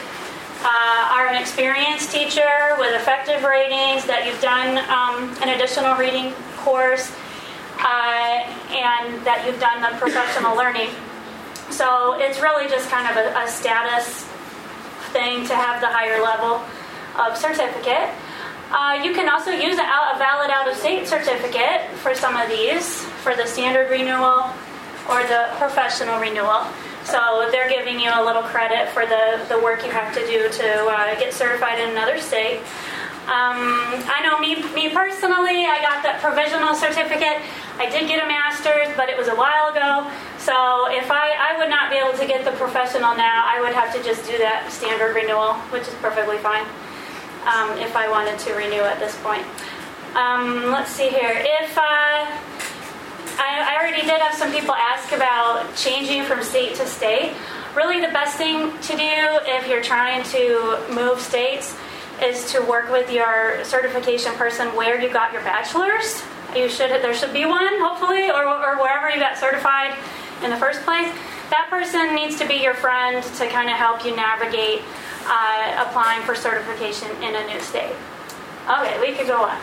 uh, 0.65 1.13
are 1.13 1.27
an 1.27 1.39
experienced 1.39 2.09
teacher 2.09 2.73
with 2.79 2.99
effective 2.99 3.43
ratings, 3.43 4.09
that 4.09 4.25
you've 4.25 4.41
done 4.41 4.81
um, 4.89 5.29
an 5.45 5.53
additional 5.53 5.93
reading 6.01 6.33
course, 6.65 7.13
uh, 7.77 8.41
and 8.73 9.21
that 9.21 9.45
you've 9.45 9.59
done 9.59 9.85
the 9.85 9.93
professional 10.01 10.57
learning. 10.57 10.89
So 11.69 12.17
it's 12.17 12.41
really 12.41 12.67
just 12.67 12.89
kind 12.89 13.05
of 13.05 13.21
a, 13.21 13.37
a 13.37 13.47
status 13.47 14.25
thing 15.13 15.45
to 15.45 15.53
have 15.53 15.79
the 15.79 15.93
higher 15.93 16.17
level 16.25 16.65
of 17.21 17.37
certificate. 17.37 18.09
Uh, 18.73 18.97
you 19.05 19.13
can 19.13 19.29
also 19.29 19.51
use 19.51 19.77
a, 19.77 19.85
a 19.85 20.17
valid 20.17 20.49
out 20.49 20.67
of 20.67 20.75
state 20.75 21.05
certificate 21.07 21.85
for 22.01 22.15
some 22.15 22.35
of 22.35 22.49
these, 22.49 23.05
for 23.23 23.35
the 23.35 23.47
standard 23.47 23.89
renewal 23.89 24.51
or 25.09 25.23
the 25.23 25.47
professional 25.55 26.19
renewal. 26.19 26.67
So 27.03 27.49
they're 27.51 27.69
giving 27.69 27.99
you 27.99 28.11
a 28.13 28.23
little 28.23 28.43
credit 28.43 28.89
for 28.89 29.05
the, 29.05 29.39
the 29.49 29.59
work 29.59 29.83
you 29.83 29.91
have 29.91 30.13
to 30.13 30.25
do 30.27 30.49
to 30.49 30.67
uh, 30.87 31.19
get 31.19 31.33
certified 31.33 31.79
in 31.79 31.89
another 31.89 32.19
state. 32.19 32.59
Um, 33.23 34.03
I 34.11 34.19
know 34.23 34.39
me, 34.39 34.59
me 34.75 34.91
personally, 34.91 35.63
I 35.63 35.79
got 35.79 36.03
that 36.03 36.19
provisional 36.19 36.75
certificate. 36.75 37.39
I 37.79 37.87
did 37.87 38.07
get 38.07 38.23
a 38.23 38.27
master's, 38.27 38.91
but 38.99 39.07
it 39.07 39.17
was 39.17 39.27
a 39.27 39.35
while 39.35 39.71
ago. 39.71 40.03
So 40.39 40.91
if 40.91 41.07
I, 41.07 41.31
I 41.31 41.55
would 41.57 41.71
not 41.71 41.87
be 41.89 41.95
able 41.95 42.11
to 42.19 42.27
get 42.27 42.43
the 42.43 42.51
professional 42.59 43.15
now, 43.15 43.47
I 43.47 43.63
would 43.63 43.71
have 43.71 43.95
to 43.95 44.03
just 44.03 44.27
do 44.27 44.37
that 44.39 44.71
standard 44.71 45.15
renewal, 45.15 45.55
which 45.71 45.87
is 45.87 45.95
perfectly 46.03 46.37
fine 46.39 46.67
um, 47.47 47.79
if 47.79 47.95
I 47.95 48.11
wanted 48.11 48.39
to 48.43 48.53
renew 48.55 48.83
at 48.83 48.99
this 48.99 49.15
point. 49.23 49.47
Um, 50.15 50.71
let's 50.71 50.91
see 50.91 51.07
here. 51.07 51.31
If 51.31 51.77
uh, 51.79 52.27
I, 53.37 53.75
I 53.75 53.81
already 53.81 54.01
did 54.01 54.21
have 54.21 54.35
some 54.35 54.51
people 54.51 54.73
ask 54.73 55.11
about 55.11 55.75
changing 55.75 56.23
from 56.23 56.43
state 56.43 56.75
to 56.75 56.85
state. 56.85 57.33
Really, 57.75 57.99
the 57.99 58.11
best 58.13 58.37
thing 58.37 58.71
to 58.71 58.97
do 58.97 59.39
if 59.49 59.67
you're 59.67 59.83
trying 59.83 60.23
to 60.25 60.79
move 60.93 61.19
states 61.19 61.75
is 62.21 62.51
to 62.51 62.61
work 62.61 62.91
with 62.91 63.11
your 63.11 63.63
certification 63.63 64.33
person 64.33 64.67
where 64.75 65.01
you 65.01 65.09
got 65.11 65.33
your 65.33 65.41
bachelor's. 65.41 66.23
You 66.55 66.69
should 66.69 66.91
there 66.91 67.15
should 67.15 67.33
be 67.33 67.45
one, 67.45 67.79
hopefully, 67.81 68.29
or, 68.29 68.45
or 68.45 68.77
wherever 68.77 69.09
you 69.09 69.19
got 69.19 69.37
certified 69.37 69.97
in 70.43 70.51
the 70.51 70.57
first 70.57 70.81
place. 70.83 71.11
That 71.49 71.67
person 71.69 72.13
needs 72.13 72.37
to 72.39 72.47
be 72.47 72.55
your 72.55 72.75
friend 72.75 73.23
to 73.23 73.47
kind 73.49 73.69
of 73.69 73.75
help 73.75 74.05
you 74.05 74.15
navigate 74.15 74.81
uh, 75.25 75.85
applying 75.87 76.21
for 76.23 76.35
certification 76.35 77.09
in 77.23 77.35
a 77.35 77.47
new 77.47 77.59
state. 77.59 77.95
Okay, 78.69 78.99
we 79.01 79.15
could 79.17 79.27
go 79.27 79.43
on. 79.43 79.57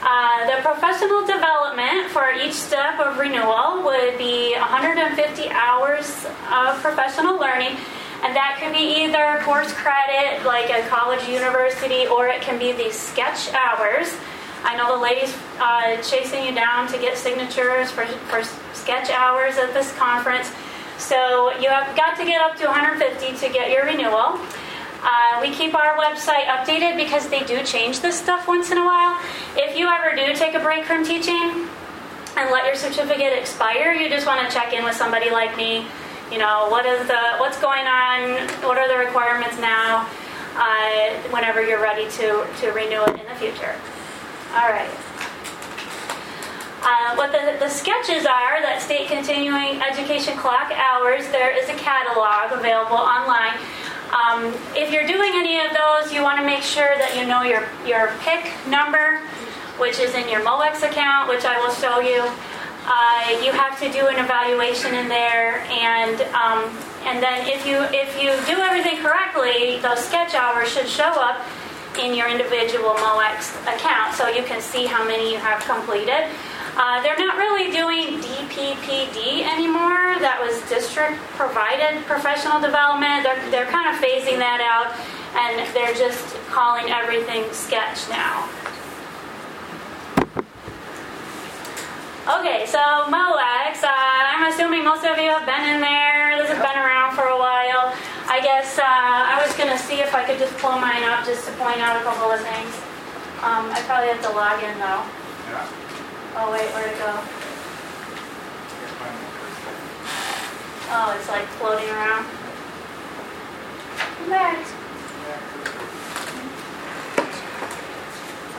Uh, 0.00 0.46
the 0.46 0.62
professional 0.62 1.26
development 1.26 2.08
for 2.10 2.30
each 2.30 2.54
step 2.54 3.00
of 3.00 3.18
renewal 3.18 3.82
would 3.82 4.16
be 4.16 4.54
150 4.54 5.48
hours 5.50 6.24
of 6.52 6.78
professional 6.80 7.36
learning, 7.36 7.76
and 8.22 8.34
that 8.36 8.58
could 8.62 8.72
be 8.72 9.02
either 9.02 9.40
course 9.42 9.72
credit, 9.72 10.44
like 10.46 10.70
a 10.70 10.86
college 10.88 11.26
university, 11.28 12.06
or 12.06 12.28
it 12.28 12.40
can 12.42 12.58
be 12.58 12.70
these 12.72 12.94
SCECH 12.94 13.52
hours. 13.54 14.14
I 14.62 14.76
know 14.76 14.96
the 14.96 15.02
ladies 15.02 15.36
uh, 15.58 16.00
chasing 16.02 16.44
you 16.44 16.54
down 16.54 16.86
to 16.88 16.98
get 16.98 17.18
signatures 17.18 17.90
for, 17.90 18.06
for 18.30 18.42
SCECH 18.74 19.10
hours 19.10 19.58
at 19.58 19.74
this 19.74 19.92
conference. 19.98 20.52
So 20.98 21.52
you 21.58 21.70
have 21.70 21.96
got 21.96 22.16
to 22.18 22.24
get 22.24 22.40
up 22.40 22.56
to 22.58 22.66
150 22.66 23.46
to 23.46 23.52
get 23.52 23.70
your 23.70 23.84
renewal. 23.84 24.38
Uh, 25.02 25.38
we 25.40 25.50
keep 25.50 25.74
our 25.74 25.96
website 25.96 26.46
updated 26.46 26.96
because 26.96 27.28
they 27.28 27.44
do 27.44 27.62
change 27.62 28.00
this 28.00 28.18
stuff 28.18 28.48
once 28.48 28.70
in 28.70 28.78
a 28.78 28.84
while. 28.84 29.20
If 29.56 29.76
you 29.76 29.88
ever 29.88 30.16
do 30.16 30.34
take 30.34 30.54
a 30.54 30.60
break 30.60 30.84
from 30.84 31.04
teaching 31.04 31.68
and 32.36 32.50
let 32.50 32.66
your 32.66 32.74
certificate 32.74 33.32
expire, 33.32 33.92
you 33.92 34.08
just 34.08 34.26
want 34.26 34.46
to 34.46 34.52
check 34.52 34.72
in 34.72 34.84
with 34.84 34.96
somebody 34.96 35.30
like 35.30 35.56
me. 35.56 35.86
You 36.32 36.38
know, 36.38 36.68
what 36.68 36.84
is 36.84 37.06
the 37.06 37.36
what's 37.38 37.60
going 37.60 37.86
on? 37.86 38.48
What 38.66 38.76
are 38.76 38.88
the 38.88 38.98
requirements 38.98 39.58
now? 39.58 40.08
Uh, 40.56 41.14
whenever 41.30 41.62
you're 41.62 41.80
ready 41.80 42.10
to 42.10 42.46
to 42.60 42.70
renew 42.72 43.02
it 43.04 43.20
in 43.20 43.26
the 43.26 43.34
future. 43.36 43.74
All 44.54 44.68
right. 44.68 44.90
Uh, 46.80 47.14
what 47.16 47.32
the, 47.32 47.58
the 47.58 47.66
SCECHs 47.66 48.24
are, 48.24 48.62
that 48.62 48.80
state 48.80 49.08
continuing 49.08 49.82
education 49.82 50.36
clock 50.38 50.70
hours, 50.70 51.26
there 51.28 51.50
is 51.50 51.68
a 51.68 51.74
catalog 51.74 52.56
available 52.56 52.96
online. 52.96 53.58
Um, 54.12 54.54
if 54.74 54.92
you're 54.92 55.06
doing 55.06 55.32
any 55.34 55.60
of 55.60 55.76
those, 55.76 56.12
you 56.12 56.22
want 56.22 56.38
to 56.38 56.44
make 56.44 56.62
sure 56.62 56.96
that 56.96 57.16
you 57.16 57.26
know 57.26 57.42
your, 57.42 57.68
your 57.84 58.14
PIC 58.24 58.48
number, 58.68 59.20
which 59.76 59.98
is 59.98 60.14
in 60.14 60.28
your 60.28 60.40
MOECS 60.40 60.82
account, 60.88 61.28
which 61.28 61.44
I 61.44 61.60
will 61.60 61.74
show 61.74 62.00
you. 62.00 62.24
Uh, 62.88 63.44
you 63.44 63.52
have 63.52 63.78
to 63.80 63.92
do 63.92 64.08
an 64.08 64.16
evaluation 64.16 64.94
in 64.94 65.08
there, 65.08 65.60
and 65.68 66.22
um, 66.32 66.72
and 67.04 67.22
then 67.22 67.44
if 67.44 67.66
you 67.66 67.84
if 67.92 68.16
you 68.16 68.32
do 68.48 68.62
everything 68.62 68.96
correctly, 69.02 69.78
those 69.84 70.00
SCECH 70.08 70.32
hours 70.32 70.72
should 70.72 70.88
show 70.88 71.12
up 71.20 71.44
in 72.00 72.14
your 72.14 72.28
individual 72.28 72.94
MOECS 72.94 73.60
account, 73.68 74.14
so 74.14 74.28
you 74.28 74.42
can 74.42 74.62
see 74.62 74.86
how 74.86 75.04
many 75.04 75.32
you 75.32 75.36
have 75.36 75.60
completed. 75.64 76.32
Uh, 76.78 77.02
they're 77.02 77.18
not 77.18 77.34
really 77.36 77.74
doing 77.74 78.22
DPPD 78.22 79.42
anymore. 79.42 80.14
That 80.22 80.38
was 80.38 80.62
district 80.70 81.18
provided 81.34 82.06
professional 82.06 82.62
development. 82.62 83.26
They're, 83.26 83.42
they're 83.50 83.66
kind 83.66 83.90
of 83.90 83.98
phasing 83.98 84.38
that 84.38 84.62
out 84.62 84.94
and 85.34 85.58
they're 85.74 85.98
just 85.98 86.38
calling 86.54 86.86
everything 86.86 87.50
SCECH 87.50 88.06
now. 88.06 88.46
Okay, 92.30 92.62
so 92.70 92.78
MOECS, 93.10 93.82
uh, 93.82 93.90
I'm 93.90 94.46
assuming 94.46 94.86
most 94.86 95.02
of 95.02 95.18
you 95.18 95.34
have 95.34 95.50
been 95.50 95.66
in 95.74 95.82
there. 95.82 96.38
This 96.38 96.54
has 96.54 96.62
been 96.62 96.78
around 96.78 97.18
for 97.18 97.26
a 97.26 97.38
while. 97.42 97.90
I 98.30 98.38
guess 98.38 98.78
uh, 98.78 98.86
I 98.86 99.42
was 99.42 99.50
going 99.58 99.74
to 99.74 99.80
see 99.82 99.98
if 99.98 100.14
I 100.14 100.22
could 100.22 100.38
just 100.38 100.54
pull 100.62 100.78
mine 100.78 101.02
up 101.02 101.26
just 101.26 101.42
to 101.50 101.52
point 101.58 101.82
out 101.82 101.98
a 101.98 102.06
couple 102.06 102.30
of 102.30 102.38
things. 102.38 102.70
Um, 103.42 103.66
I 103.74 103.82
probably 103.82 104.14
have 104.14 104.22
to 104.22 104.30
log 104.30 104.62
in 104.62 104.78
though. 104.78 105.02
Yeah. 105.50 105.87
Oh 106.40 106.52
wait, 106.52 106.70
where'd 106.70 106.92
it 106.92 106.98
go? 106.98 107.20
Oh, 110.90 111.12
it's 111.18 111.28
like 111.28 111.44
floating 111.58 111.90
around. 111.90 112.24
Back. 114.28 114.58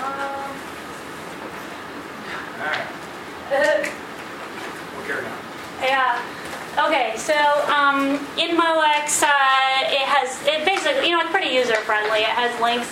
Um, 0.04 0.52
yeah. 5.82 6.22
Okay, 6.86 7.16
so 7.16 7.34
um, 7.74 8.20
in 8.38 8.58
MOECS, 8.58 9.24
uh, 9.24 9.30
it 9.88 10.04
has 10.04 10.46
it 10.46 10.66
basically, 10.66 11.08
you 11.08 11.14
know, 11.16 11.22
it's 11.22 11.32
pretty 11.32 11.56
user 11.56 11.78
friendly. 11.78 12.20
It 12.20 12.26
has 12.26 12.52
links 12.60 12.92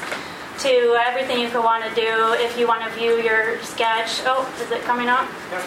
to 0.59 0.97
everything 0.99 1.39
you 1.39 1.49
could 1.49 1.63
want 1.63 1.83
to 1.83 1.93
do 1.93 2.33
if 2.39 2.57
you 2.57 2.67
want 2.67 2.83
to 2.83 2.89
view 2.97 3.21
your 3.21 3.59
SCECH. 3.59 4.23
Oh, 4.25 4.49
is 4.61 4.71
it 4.71 4.81
coming 4.81 5.07
up? 5.07 5.29
Yep. 5.51 5.63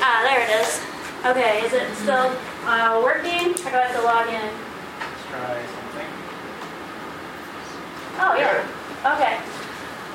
Ah, 0.00 0.22
there 0.24 0.40
it 0.40 0.50
is. 0.60 0.80
Okay, 1.26 1.66
is 1.66 1.72
it 1.72 1.94
still 1.96 2.32
uh, 2.64 3.00
working? 3.02 3.50
Or 3.50 3.70
do 3.70 3.76
I 3.76 3.84
have 3.84 3.96
to 3.96 4.02
log 4.02 4.28
in? 4.28 4.48
Let's 4.48 5.22
try 5.28 5.60
something. 5.60 6.10
Oh, 8.18 8.34
yeah. 8.38 8.64
Okay. 9.12 9.36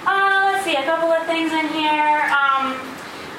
Uh, 0.06 0.52
let's 0.52 0.66
see, 0.66 0.76
a 0.76 0.84
couple 0.84 1.12
of 1.12 1.26
things 1.26 1.52
in 1.52 1.68
here. 1.70 2.32
Um, 2.34 2.74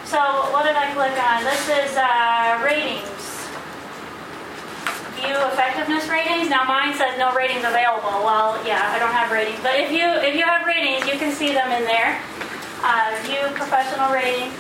so, 0.04 0.20
what 0.52 0.62
did 0.62 0.76
I 0.76 0.92
click 0.94 1.18
on? 1.18 1.42
This 1.42 1.66
is 1.68 1.96
uh, 1.96 2.62
ratings. 2.62 3.31
View 5.22 5.38
effectiveness 5.54 6.08
ratings. 6.08 6.50
Now, 6.50 6.64
mine 6.64 6.94
says 6.98 7.16
no 7.16 7.32
ratings 7.32 7.62
available. 7.62 8.26
Well, 8.26 8.58
yeah, 8.66 8.90
I 8.90 8.98
don't 8.98 9.14
have 9.14 9.30
ratings, 9.30 9.62
but 9.62 9.78
if 9.78 9.94
you 9.94 10.02
if 10.02 10.34
you 10.34 10.42
have 10.42 10.66
ratings, 10.66 11.06
you 11.06 11.14
can 11.14 11.30
see 11.30 11.54
them 11.54 11.70
in 11.70 11.86
there. 11.86 12.18
Uh, 12.82 13.14
view 13.22 13.38
professional 13.54 14.10
rating. 14.10 14.50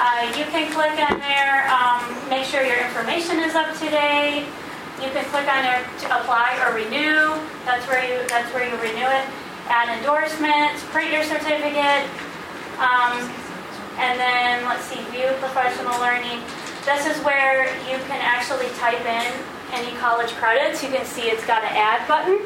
Uh, 0.00 0.24
you 0.32 0.48
can 0.48 0.72
click 0.72 0.96
on 1.04 1.20
there, 1.20 1.68
um, 1.68 2.00
make 2.32 2.48
sure 2.48 2.64
your 2.64 2.80
information 2.80 3.44
is 3.44 3.52
up 3.52 3.76
to 3.76 3.88
date. 3.92 4.48
You 5.04 5.12
can 5.12 5.24
click 5.28 5.44
on 5.52 5.60
there 5.60 5.84
to 5.84 6.06
apply 6.08 6.56
or 6.64 6.72
renew. 6.72 7.36
That's 7.68 7.84
where 7.84 8.00
you 8.00 8.24
that's 8.28 8.48
where 8.56 8.64
you 8.64 8.76
renew 8.80 9.08
it. 9.12 9.24
Add 9.68 9.92
endorsements, 10.00 10.80
print 10.96 11.12
your 11.12 11.24
certificate, 11.24 12.08
um, 12.80 13.20
and 14.00 14.16
then 14.16 14.64
let's 14.64 14.84
see, 14.88 15.04
view 15.12 15.28
professional 15.44 16.00
learning. 16.00 16.40
This 16.88 17.04
is 17.04 17.20
where 17.20 17.68
you 17.84 18.00
can 18.08 18.20
actually 18.24 18.72
type 18.80 19.04
in 19.04 19.32
any 19.72 19.96
college 19.96 20.30
credits. 20.32 20.82
You 20.82 20.90
can 20.90 21.04
see 21.04 21.22
it's 21.22 21.46
got 21.46 21.62
an 21.62 21.72
add 21.72 22.06
button. 22.08 22.40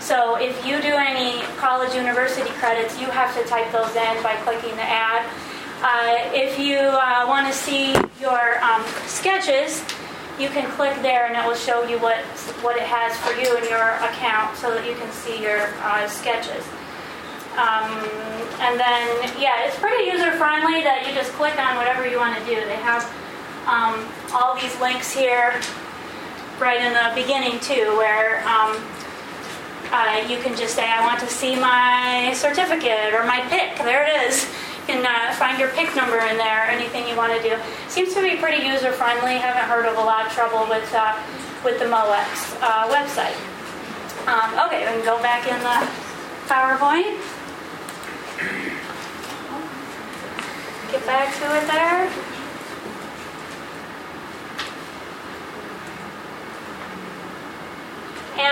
So 0.00 0.36
if 0.36 0.64
you 0.64 0.80
do 0.80 0.94
any 0.96 1.42
college 1.58 1.94
university 1.94 2.50
credits, 2.56 2.98
you 3.00 3.06
have 3.06 3.36
to 3.36 3.44
type 3.48 3.70
those 3.70 3.94
in 3.94 4.22
by 4.22 4.34
clicking 4.44 4.74
the 4.76 4.82
add. 4.82 5.28
Uh, 5.82 6.30
if 6.34 6.58
you 6.58 6.78
uh, 6.78 7.24
want 7.28 7.46
to 7.46 7.52
see 7.52 7.92
your 8.20 8.62
um, 8.64 8.82
SCECHs, 9.08 9.84
you 10.40 10.48
can 10.48 10.70
click 10.72 10.96
there 11.02 11.26
and 11.26 11.36
it 11.36 11.46
will 11.46 11.54
show 11.54 11.84
you 11.86 11.98
what, 11.98 12.18
what 12.64 12.76
it 12.76 12.82
has 12.82 13.16
for 13.20 13.32
you 13.36 13.56
in 13.56 13.64
your 13.68 13.96
account 14.00 14.56
so 14.56 14.74
that 14.74 14.88
you 14.88 14.94
can 14.96 15.10
see 15.12 15.42
your 15.42 15.68
uh, 15.84 16.08
SCECHs. 16.08 16.64
Um, 17.60 17.92
and 18.60 18.80
then, 18.80 19.04
yeah, 19.40 19.64
it's 19.64 19.78
pretty 19.78 20.04
user 20.04 20.32
friendly 20.32 20.80
that 20.82 21.04
you 21.06 21.14
just 21.14 21.32
click 21.32 21.58
on 21.58 21.76
whatever 21.76 22.08
you 22.08 22.16
want 22.16 22.38
to 22.38 22.44
do. 22.44 22.56
They 22.56 22.80
have 22.80 23.04
um, 23.68 24.00
all 24.32 24.56
these 24.56 24.72
links 24.80 25.12
here 25.12 25.60
right 26.60 26.80
in 26.80 26.92
the 26.92 27.10
beginning, 27.14 27.58
too, 27.60 27.96
where 27.96 28.46
um, 28.46 28.76
uh, 29.90 30.24
you 30.28 30.38
can 30.38 30.56
just 30.56 30.74
say, 30.74 30.86
I 30.86 31.00
want 31.06 31.20
to 31.20 31.26
see 31.26 31.56
my 31.56 32.32
certificate 32.34 33.14
or 33.14 33.24
my 33.24 33.40
PIC." 33.48 33.78
There 33.78 34.04
it 34.04 34.28
is. 34.28 34.44
You 34.86 34.94
can 34.94 35.06
uh, 35.06 35.34
find 35.34 35.58
your 35.58 35.70
PIC 35.70 35.96
number 35.96 36.18
in 36.18 36.36
there, 36.36 36.68
anything 36.68 37.08
you 37.08 37.16
want 37.16 37.32
to 37.32 37.42
do. 37.42 37.56
Seems 37.88 38.14
to 38.14 38.22
be 38.22 38.36
pretty 38.36 38.66
user 38.66 38.92
friendly. 38.92 39.38
Haven't 39.38 39.68
heard 39.68 39.86
of 39.86 39.96
a 39.96 40.04
lot 40.04 40.26
of 40.26 40.32
trouble 40.32 40.66
with, 40.68 40.92
uh, 40.94 41.16
with 41.64 41.78
the 41.78 41.86
MOECS 41.86 42.60
uh, 42.60 42.88
website. 42.88 43.36
Um, 44.28 44.52
okay, 44.66 44.84
we 44.84 45.00
can 45.00 45.04
go 45.04 45.20
back 45.22 45.48
in 45.48 45.58
the 45.60 45.88
PowerPoint. 46.46 47.16
Get 50.92 51.06
back 51.06 51.34
to 51.38 51.56
it 51.56 51.66
there. 51.70 52.39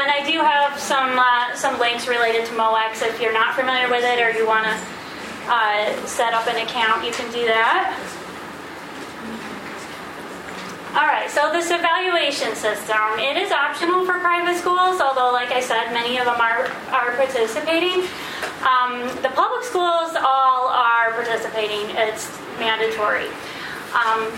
And 0.09 0.25
I 0.25 0.25
do 0.25 0.39
have 0.41 0.81
some 0.81 1.19
uh, 1.19 1.55
some 1.55 1.79
links 1.79 2.09
related 2.09 2.47
to 2.47 2.53
MOECS. 2.53 3.03
If 3.03 3.21
you're 3.21 3.35
not 3.35 3.55
familiar 3.55 3.91
with 3.91 4.05
it 4.05 4.19
or 4.25 4.31
you 4.33 4.47
want 4.47 4.65
to 4.65 4.73
uh, 5.53 6.07
set 6.07 6.33
up 6.33 6.47
an 6.49 6.57
account, 6.65 7.05
you 7.05 7.13
can 7.13 7.31
do 7.31 7.45
that. 7.45 7.93
All 10.97 11.05
right, 11.05 11.29
so 11.29 11.53
this 11.53 11.69
evaluation 11.71 12.57
system, 12.57 13.21
it 13.21 13.37
is 13.37 13.53
optional 13.53 14.07
for 14.07 14.19
private 14.21 14.57
schools, 14.57 14.99
although, 14.99 15.31
like 15.31 15.53
I 15.53 15.61
said, 15.61 15.93
many 15.93 16.17
of 16.17 16.25
them 16.25 16.41
are, 16.41 16.73
are 16.89 17.13
participating. 17.13 18.09
Um, 18.65 19.05
the 19.21 19.29
public 19.37 19.63
schools 19.63 20.17
all 20.17 20.73
are 20.73 21.13
participating, 21.13 21.85
it's 22.01 22.33
mandatory. 22.59 23.29
Um, 23.93 24.33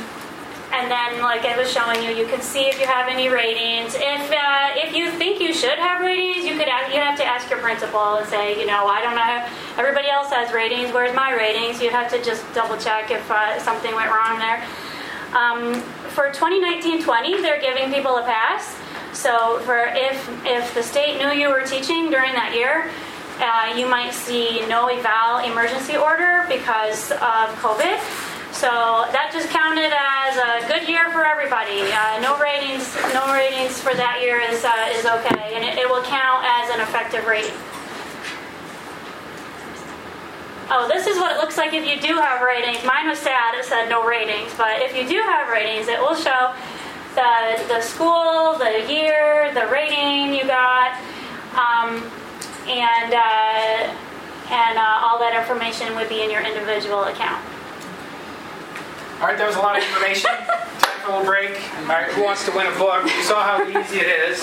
and 0.73 0.91
then, 0.91 1.21
like 1.21 1.45
I 1.45 1.59
was 1.59 1.71
showing 1.71 2.03
you, 2.03 2.11
you 2.11 2.27
can 2.27 2.41
see 2.41 2.69
if 2.69 2.79
you 2.79 2.87
have 2.87 3.09
any 3.09 3.29
ratings. 3.29 3.95
If 3.95 4.31
uh, 4.31 4.71
if 4.77 4.95
you 4.95 5.11
think 5.11 5.41
you 5.41 5.53
should 5.53 5.79
have 5.79 6.01
ratings, 6.01 6.47
you 6.47 6.57
could 6.57 6.69
you 6.69 7.01
have 7.01 7.19
to 7.19 7.25
ask 7.25 7.51
your 7.51 7.59
principal 7.59 8.17
and 8.17 8.27
say, 8.29 8.59
you 8.59 8.67
know, 8.67 8.87
I 8.87 9.03
don't 9.03 9.17
know. 9.17 9.47
Everybody 9.77 10.09
else 10.09 10.31
has 10.31 10.53
ratings. 10.53 10.93
Where's 10.93 11.15
my 11.15 11.33
ratings? 11.33 11.83
You 11.83 11.91
have 11.91 12.09
to 12.13 12.23
just 12.23 12.45
double 12.55 12.77
check 12.77 13.11
if 13.11 13.29
uh, 13.31 13.59
something 13.59 13.95
went 13.95 14.11
wrong 14.13 14.39
there. 14.39 14.65
Um, 15.35 15.81
for 16.11 16.31
2019-20, 16.31 17.43
they're 17.43 17.61
giving 17.61 17.93
people 17.93 18.17
a 18.17 18.23
pass. 18.23 18.77
So 19.13 19.59
for 19.61 19.91
if 19.95 20.47
if 20.47 20.73
the 20.75 20.83
state 20.83 21.19
knew 21.19 21.31
you 21.31 21.49
were 21.49 21.65
teaching 21.65 22.11
during 22.11 22.33
that 22.35 22.55
year, 22.55 22.91
uh, 23.41 23.75
you 23.77 23.87
might 23.87 24.13
see 24.13 24.67
no 24.69 24.87
eval 24.87 25.39
emergency 25.39 25.97
order 25.97 26.47
because 26.49 27.11
of 27.13 27.51
COVID. 27.59 28.30
So 28.53 29.07
that 29.15 29.31
just 29.33 29.49
counted 29.49 29.95
as 29.95 30.37
a 30.37 30.67
good 30.67 30.89
year 30.89 31.11
for 31.13 31.25
everybody. 31.25 31.87
Uh, 31.87 32.21
no 32.21 32.37
ratings, 32.37 32.83
no 33.15 33.33
ratings 33.33 33.81
for 33.81 33.95
that 33.95 34.21
year 34.21 34.43
is 34.43 34.65
uh, 34.67 34.91
is 34.93 35.07
okay, 35.07 35.55
and 35.55 35.65
it, 35.65 35.79
it 35.79 35.89
will 35.89 36.03
count 36.03 36.45
as 36.45 36.69
an 36.75 36.81
effective 36.83 37.25
rating. 37.27 37.57
Oh, 40.69 40.87
this 40.87 41.07
is 41.07 41.17
what 41.17 41.35
it 41.35 41.39
looks 41.39 41.57
like 41.57 41.73
if 41.73 41.87
you 41.87 41.99
do 42.03 42.19
have 42.19 42.43
ratings. 42.43 42.85
Mine 42.85 43.09
was 43.09 43.19
sad; 43.19 43.55
it 43.55 43.65
said 43.65 43.89
no 43.89 44.05
ratings, 44.07 44.53
but 44.59 44.83
if 44.83 44.95
you 44.95 45.07
do 45.07 45.23
have 45.23 45.49
ratings, 45.49 45.89
it 45.89 45.99
will 45.99 46.15
show 46.15 46.53
the 47.15 47.65
the 47.67 47.81
school, 47.81 48.59
the 48.59 48.85
year, 48.93 49.55
the 49.55 49.67
rating 49.73 50.35
you 50.35 50.45
got, 50.45 50.99
um, 51.55 52.03
and 52.67 53.15
uh, 53.15 53.95
and 54.51 54.75
uh, 54.77 55.07
all 55.07 55.19
that 55.19 55.35
information 55.39 55.95
would 55.95 56.09
be 56.09 56.23
in 56.23 56.31
your 56.31 56.43
individual 56.43 57.05
account. 57.05 57.50
All 59.21 59.27
right, 59.29 59.37
that 59.37 59.45
was 59.47 59.57
a 59.57 59.61
lot 59.61 59.77
of 59.77 59.85
information. 59.85 60.33
Time 60.81 60.97
for 61.05 61.13
a 61.13 61.21
little 61.21 61.29
break. 61.29 61.53
All 61.85 61.93
right, 61.93 62.09
who 62.17 62.25
wants 62.25 62.41
to 62.49 62.53
win 62.57 62.65
a 62.65 62.73
book? 62.81 63.05
You 63.05 63.21
saw 63.21 63.45
how 63.45 63.61
easy 63.69 64.01
it 64.01 64.09
is. 64.09 64.41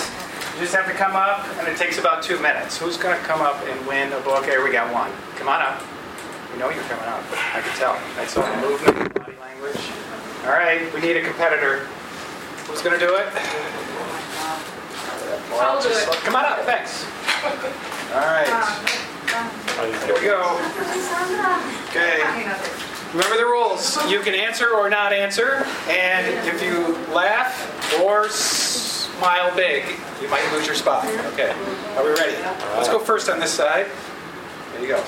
You 0.54 0.62
just 0.62 0.70
have 0.70 0.86
to 0.86 0.94
come 0.94 1.18
up, 1.18 1.42
and 1.58 1.66
it 1.66 1.74
takes 1.74 1.98
about 1.98 2.22
two 2.22 2.38
minutes. 2.38 2.78
Who's 2.78 2.94
going 2.96 3.18
to 3.18 3.24
come 3.26 3.42
up 3.42 3.58
and 3.66 3.74
win 3.90 4.12
a 4.14 4.20
book? 4.22 4.46
Here, 4.46 4.62
we 4.62 4.70
got 4.70 4.94
one. 4.94 5.10
Come 5.34 5.48
on 5.50 5.58
up. 5.62 5.82
You 6.54 6.62
know 6.62 6.70
you're 6.70 6.86
coming 6.86 7.10
up. 7.10 7.26
I 7.50 7.58
can 7.58 7.74
tell. 7.74 7.98
I 8.22 8.26
saw 8.30 8.46
the 8.46 8.54
movement, 8.62 9.14
body 9.18 9.34
language. 9.42 9.82
All 10.46 10.54
right, 10.54 10.86
we 10.94 11.00
need 11.02 11.18
a 11.18 11.26
competitor. 11.26 11.90
Who's 12.70 12.78
going 12.80 12.94
to 12.94 13.02
do 13.04 13.18
it? 13.18 13.26
Well, 15.50 15.74
I'll 15.74 15.82
do 15.82 15.90
it. 15.90 16.06
Come 16.22 16.36
on 16.38 16.46
up. 16.46 16.62
Thanks. 16.62 17.02
All 18.14 18.30
right. 18.30 18.46
Uh, 18.46 20.06
Here 20.06 20.14
we 20.14 20.22
go. 20.22 20.38
Okay. 21.90 22.87
Remember 23.12 23.36
the 23.38 23.46
rules. 23.46 23.96
You 24.10 24.20
can 24.20 24.34
answer 24.34 24.68
or 24.68 24.90
not 24.90 25.14
answer, 25.14 25.64
and 25.88 26.26
if 26.46 26.62
you 26.62 26.94
laugh 27.14 28.00
or 28.02 28.28
smile 28.28 29.54
big, 29.56 29.84
you 30.20 30.28
might 30.28 30.46
lose 30.52 30.66
your 30.66 30.74
spot. 30.74 31.06
Okay. 31.32 31.50
Are 31.96 32.04
we 32.04 32.10
ready? 32.10 32.36
Let's 32.76 32.88
go 32.88 32.98
first 32.98 33.30
on 33.30 33.40
this 33.40 33.50
side. 33.52 33.86
There 34.72 34.82
you 34.82 34.88
go. 34.88 35.00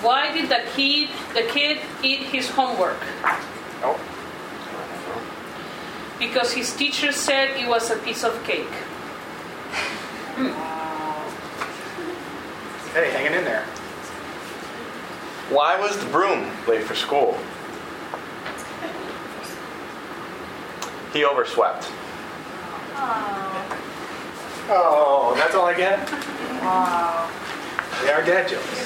Why 0.00 0.32
did 0.32 0.48
the 0.48 0.62
kid 0.74 1.10
the 1.34 1.42
kid 1.42 1.80
eat 2.02 2.20
his 2.20 2.48
homework? 2.48 2.98
Oh, 3.82 4.00
Because 6.18 6.52
his 6.52 6.74
teacher 6.74 7.12
said 7.12 7.56
it 7.60 7.68
was 7.68 7.90
a 7.90 7.96
piece 7.96 8.24
of 8.24 8.42
cake. 8.44 8.72
Hmm. 10.36 10.52
hey, 12.94 13.10
hanging 13.12 13.38
in 13.38 13.44
there. 13.44 13.64
Why 15.48 15.78
was 15.80 15.96
the 15.98 16.06
broom 16.06 16.50
late 16.66 16.82
for 16.82 16.94
school? 16.96 17.38
He 21.12 21.24
overswept. 21.24 21.90
Oh, 24.68 25.34
that's 25.36 25.54
all 25.54 25.66
I 25.66 25.74
get? 25.74 26.10
Wow. 26.60 27.30
They 28.02 28.10
are 28.10 28.22
dad 28.24 28.48
jokes. 28.48 28.80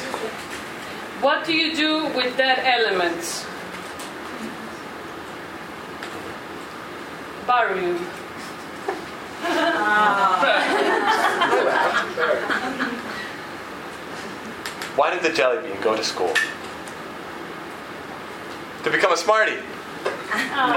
What 1.23 1.45
do 1.47 1.55
you 1.55 1.75
do 1.75 2.07
with 2.15 2.37
dead 2.37 2.59
elements? 2.59 3.47
Barium. 7.47 7.97
Why 14.97 15.11
did 15.15 15.23
the 15.23 15.31
jelly 15.35 15.67
bean 15.67 15.81
go 15.81 15.97
to 15.97 16.05
school? 16.05 16.35
To 18.85 18.91
become 18.91 19.13
a 19.13 19.17
smarty. 19.17 19.59
Oh. 20.33 20.73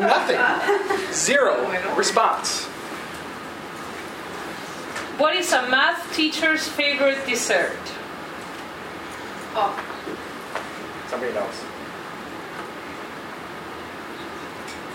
Nothing. 0.00 0.40
Zero 1.12 1.66
response. 1.96 2.66
What 5.18 5.34
is 5.34 5.52
a 5.52 5.68
math 5.68 6.14
teacher's 6.14 6.68
favorite 6.68 7.26
dessert? 7.26 7.78
Oh. 9.54 9.74
Somebody 11.08 11.32
knows. 11.32 11.64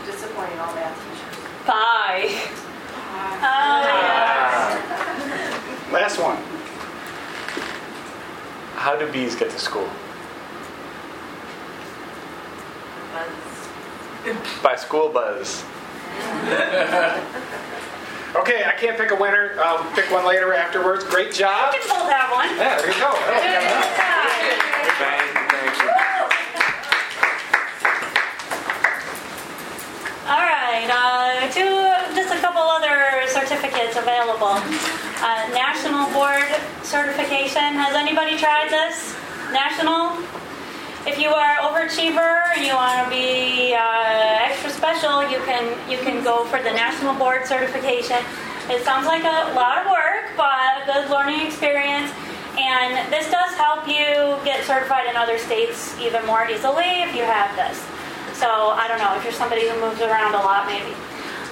Disappointing 0.06 0.60
all 0.60 0.74
math 0.76 0.96
teachers. 1.04 1.66
Pie. 1.66 2.30
Oh, 3.44 3.82
yeah. 3.84 4.80
Last 5.92 6.18
one. 6.20 6.38
How 8.76 8.96
do 8.96 9.12
bees 9.12 9.36
get 9.36 9.50
to 9.50 9.60
school? 9.60 9.90
By 14.64 14.76
school 14.76 15.10
buzz. 15.10 15.64
Okay, 18.32 18.64
I 18.64 18.72
can't 18.80 18.98
pick 18.98 19.12
a 19.12 19.16
winner. 19.16 19.60
I'll 19.60 19.84
pick 19.92 20.10
one 20.10 20.26
later 20.26 20.54
afterwards. 20.54 21.04
Great 21.04 21.34
job. 21.34 21.74
You 21.74 21.82
can 21.82 21.90
both 21.90 22.08
that 22.08 22.32
one. 22.32 22.48
Yeah, 22.56 22.80
there 22.80 22.88
you 22.88 22.96
go. 22.96 23.12
Thank 25.02 25.36
you, 25.36 25.44
thank 25.52 25.76
you. 25.84 25.92
All 30.32 30.40
right, 30.40 30.88
uh, 30.88 31.52
two, 31.52 31.76
just 32.16 32.32
a 32.32 32.40
couple 32.40 32.62
other 32.62 33.28
certificates 33.28 33.98
available. 33.98 34.64
Uh, 35.20 35.52
National 35.52 36.08
Board 36.16 36.48
certification. 36.88 37.76
Has 37.76 37.96
anybody 37.96 38.38
tried 38.38 38.72
this? 38.72 39.12
National? 39.52 40.16
If 41.04 41.18
you 41.18 41.30
are 41.30 41.58
overachiever 41.66 42.46
and 42.56 42.64
you 42.64 42.76
want 42.76 43.04
to 43.04 43.10
be 43.10 43.74
uh, 43.74 44.46
extra 44.46 44.70
special, 44.70 45.26
you 45.32 45.42
can 45.50 45.66
you 45.90 45.98
can 45.98 46.24
go 46.24 46.46
for 46.46 46.62
the 46.62 46.70
National 46.70 47.16
Board 47.16 47.48
certification. 47.48 48.22
It 48.70 48.86
sounds 48.86 49.08
like 49.08 49.24
a 49.24 49.52
lot 49.58 49.82
of 49.82 49.90
work, 49.90 50.30
but 50.38 50.54
a 50.78 50.86
good 50.86 51.10
learning 51.10 51.42
experience. 51.42 52.14
And 52.54 53.12
this 53.12 53.32
does 53.32 53.50
help 53.58 53.88
you 53.88 54.38
get 54.46 54.64
certified 54.64 55.10
in 55.10 55.18
other 55.18 55.40
states 55.40 55.98
even 55.98 56.24
more 56.28 56.46
easily 56.46 57.02
if 57.02 57.16
you 57.16 57.24
have 57.24 57.50
this. 57.58 57.82
So 58.38 58.78
I 58.78 58.86
don't 58.88 59.00
know 59.00 59.18
if 59.18 59.24
you're 59.24 59.34
somebody 59.34 59.68
who 59.68 59.74
moves 59.82 60.02
around 60.02 60.36
a 60.36 60.44
lot, 60.46 60.68
maybe. 60.68 60.94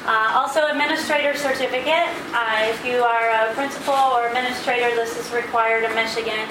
Uh, 0.05 0.37
also, 0.37 0.67
administrator 0.67 1.35
certificate. 1.35 2.13
Uh, 2.37 2.69
if 2.69 2.85
you 2.85 3.01
are 3.01 3.49
a 3.49 3.53
principal 3.55 3.97
or 4.13 4.27
administrator, 4.27 4.93
this 4.93 5.17
is 5.17 5.33
required 5.33 5.85
in 5.85 5.93
Michigan. 5.95 6.45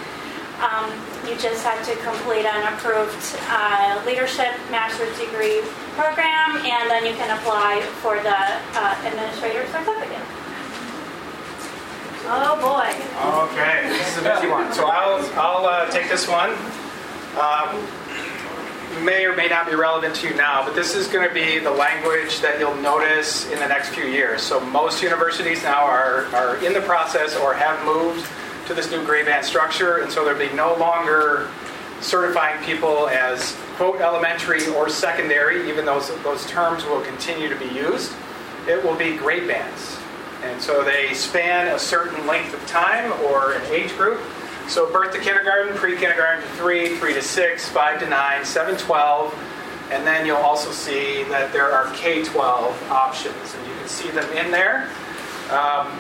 Um, 0.59 0.91
you 1.23 1.37
just 1.39 1.65
have 1.65 1.87
to 1.87 1.95
complete 2.03 2.45
an 2.45 2.73
approved 2.75 3.37
uh, 3.49 4.03
leadership 4.05 4.55
master's 4.71 5.17
degree 5.19 5.63
program, 5.95 6.59
and 6.67 6.91
then 6.91 7.07
you 7.07 7.15
can 7.15 7.31
apply 7.39 7.81
for 8.03 8.17
the 8.17 8.39
uh, 8.75 8.99
administrator 9.07 9.67
certificate. 9.71 10.27
Oh 12.31 12.59
boy. 12.61 12.91
Okay, 13.55 13.89
this 13.89 14.17
is 14.17 14.27
a 14.27 14.29
busy 14.29 14.49
one. 14.49 14.73
So 14.75 14.87
I'll, 14.87 15.25
I'll 15.39 15.65
uh, 15.65 15.91
take 15.91 16.09
this 16.09 16.27
one. 16.27 16.51
Um, 17.39 17.87
may 19.05 19.25
or 19.27 19.37
may 19.37 19.47
not 19.47 19.67
be 19.67 19.75
relevant 19.75 20.17
to 20.17 20.29
you 20.29 20.35
now, 20.35 20.65
but 20.65 20.75
this 20.75 20.95
is 20.95 21.07
going 21.07 21.27
to 21.27 21.33
be 21.33 21.59
the 21.59 21.71
language 21.71 22.41
that 22.41 22.59
you'll 22.59 22.75
notice 22.77 23.49
in 23.51 23.61
the 23.61 23.69
next 23.69 23.91
few 23.91 24.05
years. 24.05 24.43
So 24.43 24.61
most 24.61 25.03
universities 25.03 25.63
now 25.63 25.85
are, 25.85 26.27
are 26.35 26.57
in 26.65 26.73
the 26.73 26.81
process 26.81 27.37
or 27.37 27.55
have 27.55 27.85
moved 27.85 28.29
to 28.69 28.75
this 28.75 28.91
new 28.91 29.05
grade 29.05 29.25
band 29.25 29.45
structure, 29.45 29.99
and 29.99 30.13
so 30.13 30.25
there'll 30.25 30.39
be 30.39 30.55
no 30.55 30.77
longer 30.77 31.49
certifying 32.01 32.63
people 32.65 33.09
as 33.09 33.57
quote 33.77 34.01
elementary 34.01 34.67
or 34.69 34.89
secondary, 34.89 35.69
even 35.69 35.85
those 35.85 36.09
those 36.23 36.47
terms 36.47 36.85
will 36.85 37.01
continue 37.01 37.49
to 37.49 37.57
be 37.57 37.69
used. 37.75 38.13
It 38.69 38.85
will 38.85 38.95
be 38.95 39.17
grade 39.17 39.49
bands. 39.49 39.99
And 40.43 40.61
so 40.61 40.85
they 40.85 41.15
span 41.15 41.69
a 41.75 41.79
certain 41.79 42.27
length 42.27 42.55
of 42.55 42.65
time 42.67 43.11
or 43.25 43.55
an 43.55 43.63
age 43.73 43.97
group. 43.97 44.21
So 44.69 44.93
birth 44.93 45.15
to 45.15 45.19
kindergarten, 45.19 45.75
pre-kindergarten 45.75 46.43
to 46.43 46.49
3, 46.51 46.97
3 46.97 47.15
to 47.15 47.23
6, 47.23 47.69
5 47.71 48.01
to 48.01 48.09
9, 48.09 48.45
7 48.45 48.77
to 48.77 48.85
12, 48.85 49.89
and 49.91 50.07
then 50.07 50.27
you'll 50.27 50.37
also 50.37 50.71
see 50.71 51.25
that 51.25 51.53
there 51.55 51.73
are 51.73 51.91
K-12 51.95 52.91
options, 52.91 53.55
and 53.55 53.67
you 53.67 53.75
can 53.79 53.89
see 53.89 54.11
them 54.11 54.31
in 54.37 54.53
there. 54.53 54.91
Um, 55.51 55.99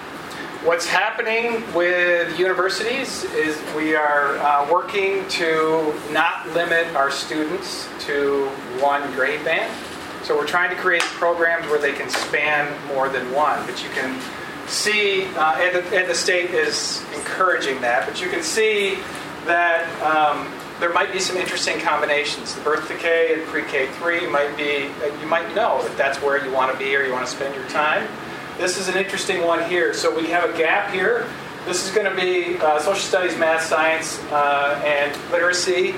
What's 0.65 0.89
happening 0.89 1.63
with 1.73 2.37
universities 2.37 3.23
is 3.23 3.57
we 3.77 3.95
are 3.95 4.39
uh, 4.39 4.69
working 4.69 5.27
to 5.29 5.95
not 6.11 6.49
limit 6.49 6.93
our 6.97 7.13
students 7.13 7.89
to 8.07 8.49
one 8.81 9.09
grade 9.13 9.45
band. 9.45 9.73
So 10.25 10.37
we're 10.37 10.49
trying 10.49 10.75
to 10.75 10.77
create 10.83 11.03
programs 11.03 11.69
where 11.69 11.79
they 11.79 11.93
can 11.93 12.11
span 12.11 12.77
more 12.89 13.09
than 13.09 13.31
one. 13.31 13.65
But 13.67 13.85
you 13.85 13.91
can 13.91 14.21
see, 14.67 15.27
uh, 15.37 15.59
and, 15.59 15.77
the, 15.77 15.97
and 15.97 16.11
the 16.11 16.15
state 16.15 16.51
is 16.51 17.05
encouraging 17.15 17.81
that, 17.83 18.05
but 18.05 18.21
you 18.21 18.29
can 18.29 18.43
see 18.43 18.99
that 19.47 19.87
um, 20.03 20.53
there 20.81 20.93
might 20.93 21.13
be 21.13 21.21
some 21.21 21.37
interesting 21.37 21.79
combinations. 21.79 22.57
The 22.57 22.63
birth 22.63 22.89
K 22.99 23.35
and 23.35 23.45
pre-K 23.45 23.87
3 23.93 24.27
might 24.27 24.57
be, 24.57 24.91
you 25.21 25.27
might 25.29 25.55
know 25.55 25.81
if 25.87 25.97
that's 25.97 26.21
where 26.21 26.45
you 26.45 26.53
want 26.53 26.73
to 26.73 26.79
be 26.79 26.97
or 26.97 27.05
you 27.05 27.13
want 27.13 27.25
to 27.25 27.33
spend 27.33 27.55
your 27.55 27.69
time. 27.69 28.09
This 28.59 28.77
is 28.77 28.89
an 28.89 28.97
interesting 28.97 29.47
one 29.47 29.71
here. 29.71 29.95
So 29.95 30.13
we 30.13 30.27
have 30.31 30.51
a 30.53 30.59
gap 30.59 30.93
here. 30.93 31.29
This 31.65 31.87
is 31.87 31.95
going 31.95 32.11
to 32.11 32.21
be 32.21 32.59
uh, 32.59 32.81
social 32.81 32.97
studies, 32.97 33.39
math, 33.39 33.63
science, 33.63 34.21
uh, 34.33 34.83
and 34.85 35.17
literacy 35.31 35.95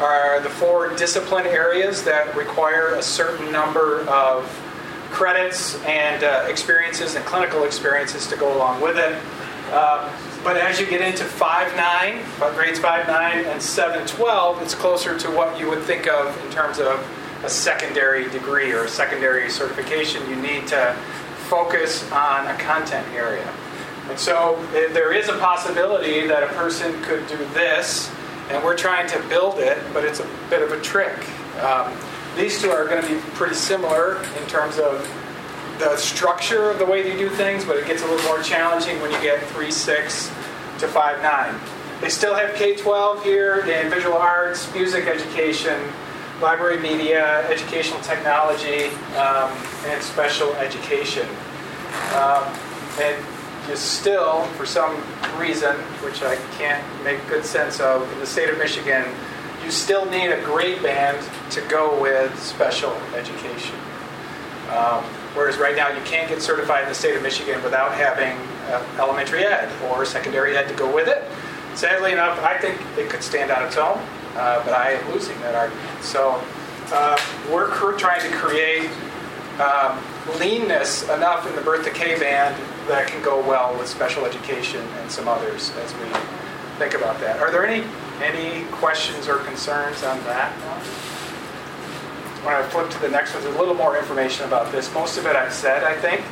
are 0.00 0.38
the 0.40 0.50
four 0.50 0.94
discipline 0.96 1.46
areas 1.46 2.04
that 2.04 2.36
require 2.36 2.96
a 2.96 3.02
certain 3.02 3.50
number 3.50 4.02
of 4.02 4.44
credits 5.12 5.82
and 5.84 6.24
uh, 6.24 6.44
experiences 6.46 7.14
and 7.14 7.24
clinical 7.24 7.64
experiences 7.64 8.26
to 8.26 8.36
go 8.36 8.54
along 8.54 8.82
with 8.82 8.98
it. 8.98 9.18
Uh, 9.72 10.14
but 10.42 10.58
as 10.58 10.78
you 10.78 10.84
get 10.84 11.00
into 11.00 11.24
5 11.24 11.74
9, 11.74 12.22
grades 12.54 12.78
5 12.80 13.06
9 13.06 13.44
and 13.46 13.62
7 13.62 14.06
12, 14.06 14.60
it's 14.60 14.74
closer 14.74 15.18
to 15.18 15.30
what 15.30 15.58
you 15.58 15.70
would 15.70 15.82
think 15.84 16.06
of 16.06 16.38
in 16.44 16.50
terms 16.50 16.78
of 16.78 17.00
a 17.44 17.48
secondary 17.48 18.28
degree 18.28 18.72
or 18.72 18.84
a 18.84 18.88
secondary 18.88 19.48
certification. 19.48 20.28
You 20.28 20.36
need 20.36 20.66
to 20.68 20.94
focus 21.54 22.10
on 22.10 22.48
a 22.48 22.58
content 22.58 23.06
area. 23.14 23.48
And 24.10 24.18
so 24.18 24.56
eh, 24.74 24.92
there 24.92 25.12
is 25.12 25.28
a 25.28 25.38
possibility 25.38 26.26
that 26.26 26.42
a 26.42 26.48
person 26.48 27.00
could 27.02 27.24
do 27.28 27.36
this, 27.54 28.10
and 28.50 28.62
we're 28.64 28.76
trying 28.76 29.08
to 29.10 29.20
build 29.28 29.60
it, 29.60 29.78
but 29.92 30.04
it's 30.04 30.18
a 30.18 30.28
bit 30.50 30.62
of 30.62 30.72
a 30.72 30.80
trick. 30.80 31.16
Um, 31.62 31.96
these 32.36 32.60
two 32.60 32.70
are 32.70 32.88
going 32.88 33.00
to 33.00 33.08
be 33.08 33.20
pretty 33.34 33.54
similar 33.54 34.16
in 34.40 34.46
terms 34.48 34.80
of 34.80 35.08
the 35.78 35.96
structure 35.96 36.70
of 36.70 36.80
the 36.80 36.86
way 36.86 37.02
they 37.02 37.16
do 37.16 37.28
things, 37.30 37.64
but 37.64 37.76
it 37.76 37.86
gets 37.86 38.02
a 38.02 38.06
little 38.06 38.26
more 38.26 38.42
challenging 38.42 39.00
when 39.00 39.12
you 39.12 39.20
get 39.20 39.40
3 39.50 39.70
6 39.70 40.28
to 40.80 40.88
5 40.88 41.22
9. 41.22 41.60
They 42.00 42.08
still 42.08 42.34
have 42.34 42.56
K 42.56 42.74
12 42.74 43.22
here 43.22 43.60
in 43.60 43.90
visual 43.90 44.16
arts, 44.16 44.72
music 44.74 45.06
education, 45.06 45.80
library 46.40 46.78
media, 46.78 47.48
educational 47.50 48.00
technology, 48.00 48.86
um, 49.16 49.50
and 49.86 50.02
special 50.02 50.52
education. 50.54 51.28
Um, 52.14 52.44
and 53.00 53.24
you 53.68 53.76
still, 53.76 54.44
for 54.56 54.66
some 54.66 54.94
reason, 55.38 55.76
which 56.04 56.22
I 56.22 56.36
can't 56.58 56.84
make 57.04 57.26
good 57.28 57.44
sense 57.44 57.80
of, 57.80 58.10
in 58.12 58.20
the 58.20 58.26
state 58.26 58.50
of 58.50 58.58
Michigan, 58.58 59.04
you 59.64 59.70
still 59.70 60.04
need 60.06 60.30
a 60.30 60.42
grade 60.44 60.82
band 60.82 61.26
to 61.52 61.60
go 61.62 62.00
with 62.00 62.38
special 62.42 62.92
education. 63.14 63.76
Um, 64.68 65.02
whereas 65.34 65.56
right 65.56 65.76
now 65.76 65.88
you 65.88 66.02
can't 66.04 66.28
get 66.28 66.42
certified 66.42 66.82
in 66.82 66.88
the 66.88 66.94
state 66.94 67.16
of 67.16 67.22
Michigan 67.22 67.62
without 67.62 67.92
having 67.92 68.36
uh, 68.68 68.84
elementary 68.98 69.44
ed 69.44 69.70
or 69.84 70.04
secondary 70.04 70.56
ed 70.56 70.68
to 70.68 70.74
go 70.74 70.92
with 70.92 71.08
it. 71.08 71.24
Sadly 71.74 72.12
enough, 72.12 72.38
I 72.42 72.58
think 72.58 72.80
it 72.98 73.10
could 73.10 73.22
stand 73.22 73.50
on 73.50 73.64
its 73.64 73.76
own, 73.76 74.00
but 74.34 74.72
I 74.72 74.92
am 74.92 75.12
losing 75.12 75.38
that 75.40 75.54
argument. 75.54 76.02
So 76.02 76.42
uh, 76.92 77.18
we're 77.50 77.96
trying 77.96 78.20
to 78.28 78.36
create 78.36 78.90
um, 79.60 80.02
leanness 80.38 81.04
enough 81.10 81.46
in 81.48 81.54
the 81.54 81.62
birth 81.62 81.84
to 81.84 81.90
K 81.90 82.18
band 82.18 82.60
that 82.88 83.08
can 83.08 83.22
go 83.22 83.40
well 83.40 83.76
with 83.78 83.88
special 83.88 84.24
education 84.26 84.84
and 84.98 85.10
some 85.10 85.28
others 85.28 85.70
as 85.76 85.94
we 85.94 86.06
think 86.78 86.94
about 86.94 87.20
that. 87.20 87.40
Are 87.40 87.50
there 87.50 87.64
any 87.64 87.86
any 88.22 88.64
questions 88.66 89.28
or 89.28 89.38
concerns 89.38 90.02
on 90.02 90.18
that? 90.24 90.52
When 92.44 92.54
I 92.54 92.62
flip 92.68 92.90
to 92.90 93.00
the 93.00 93.08
next 93.08 93.34
one, 93.34 93.42
there's 93.42 93.54
a 93.56 93.58
little 93.58 93.74
more 93.74 93.96
information 93.96 94.44
about 94.46 94.70
this. 94.70 94.92
Most 94.92 95.16
of 95.16 95.26
it 95.26 95.34
I've 95.34 95.52
said, 95.52 95.82
I 95.82 95.96
think. 95.96 96.22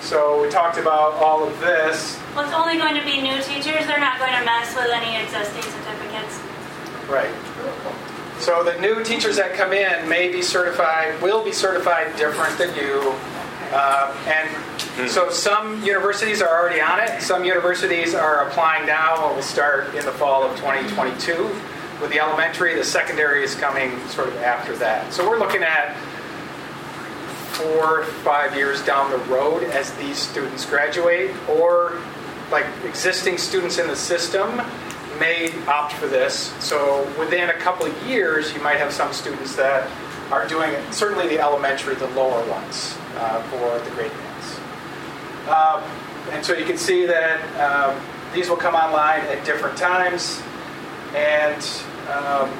So 0.00 0.42
we 0.42 0.50
talked 0.50 0.78
about 0.78 1.14
all 1.14 1.46
of 1.46 1.58
this. 1.60 2.18
Well, 2.34 2.44
it's 2.44 2.54
only 2.54 2.76
going 2.76 2.94
to 2.94 3.04
be 3.04 3.20
new 3.20 3.40
teachers. 3.42 3.86
They're 3.86 4.00
not 4.00 4.18
going 4.18 4.34
to 4.38 4.44
mess 4.44 4.74
with 4.74 4.90
any 4.90 5.22
existing. 5.22 5.62
Right. 7.12 7.30
So 8.40 8.64
the 8.64 8.80
new 8.80 9.04
teachers 9.04 9.36
that 9.36 9.52
come 9.52 9.74
in 9.74 10.08
may 10.08 10.32
be 10.32 10.40
certified, 10.40 11.20
will 11.20 11.44
be 11.44 11.52
certified 11.52 12.16
different 12.16 12.56
than 12.56 12.74
you. 12.74 13.14
Uh, 13.70 14.16
and 14.26 15.10
so 15.10 15.28
some 15.28 15.82
universities 15.84 16.40
are 16.40 16.48
already 16.48 16.80
on 16.80 17.00
it. 17.00 17.20
Some 17.20 17.44
universities 17.44 18.14
are 18.14 18.48
applying 18.48 18.86
now 18.86 19.26
and 19.26 19.36
will 19.36 19.42
start 19.42 19.94
in 19.94 20.06
the 20.06 20.12
fall 20.12 20.42
of 20.42 20.56
2022 20.56 21.54
with 22.00 22.10
the 22.10 22.18
elementary. 22.18 22.74
The 22.74 22.84
secondary 22.84 23.44
is 23.44 23.54
coming 23.56 24.00
sort 24.08 24.28
of 24.28 24.36
after 24.38 24.74
that. 24.76 25.12
So 25.12 25.28
we're 25.28 25.38
looking 25.38 25.62
at 25.62 25.94
four, 27.52 28.04
five 28.24 28.56
years 28.56 28.82
down 28.86 29.10
the 29.10 29.18
road 29.30 29.64
as 29.64 29.92
these 29.96 30.16
students 30.16 30.64
graduate, 30.64 31.30
or 31.46 32.00
like 32.50 32.64
existing 32.86 33.36
students 33.36 33.76
in 33.76 33.86
the 33.86 33.96
system 33.96 34.62
may 35.22 35.52
opt 35.68 35.92
for 35.92 36.08
this. 36.08 36.52
So 36.58 37.08
within 37.16 37.48
a 37.50 37.54
couple 37.54 37.86
of 37.86 37.94
years, 38.06 38.52
you 38.52 38.60
might 38.60 38.78
have 38.78 38.92
some 38.92 39.12
students 39.12 39.54
that 39.54 39.88
are 40.32 40.48
doing 40.48 40.74
certainly 40.90 41.28
the 41.28 41.38
elementary, 41.38 41.94
the 41.94 42.08
lower 42.08 42.44
ones 42.50 42.96
uh, 43.16 43.40
for 43.44 43.78
the 43.84 43.90
grade 43.94 44.10
bands. 44.10 44.58
Um, 45.48 45.80
and 46.32 46.44
so 46.44 46.54
you 46.54 46.64
can 46.64 46.76
see 46.76 47.06
that 47.06 47.38
um, 47.60 48.00
these 48.34 48.48
will 48.48 48.56
come 48.56 48.74
online 48.74 49.20
at 49.26 49.44
different 49.44 49.78
times. 49.78 50.42
And 51.14 51.62
um, 52.10 52.50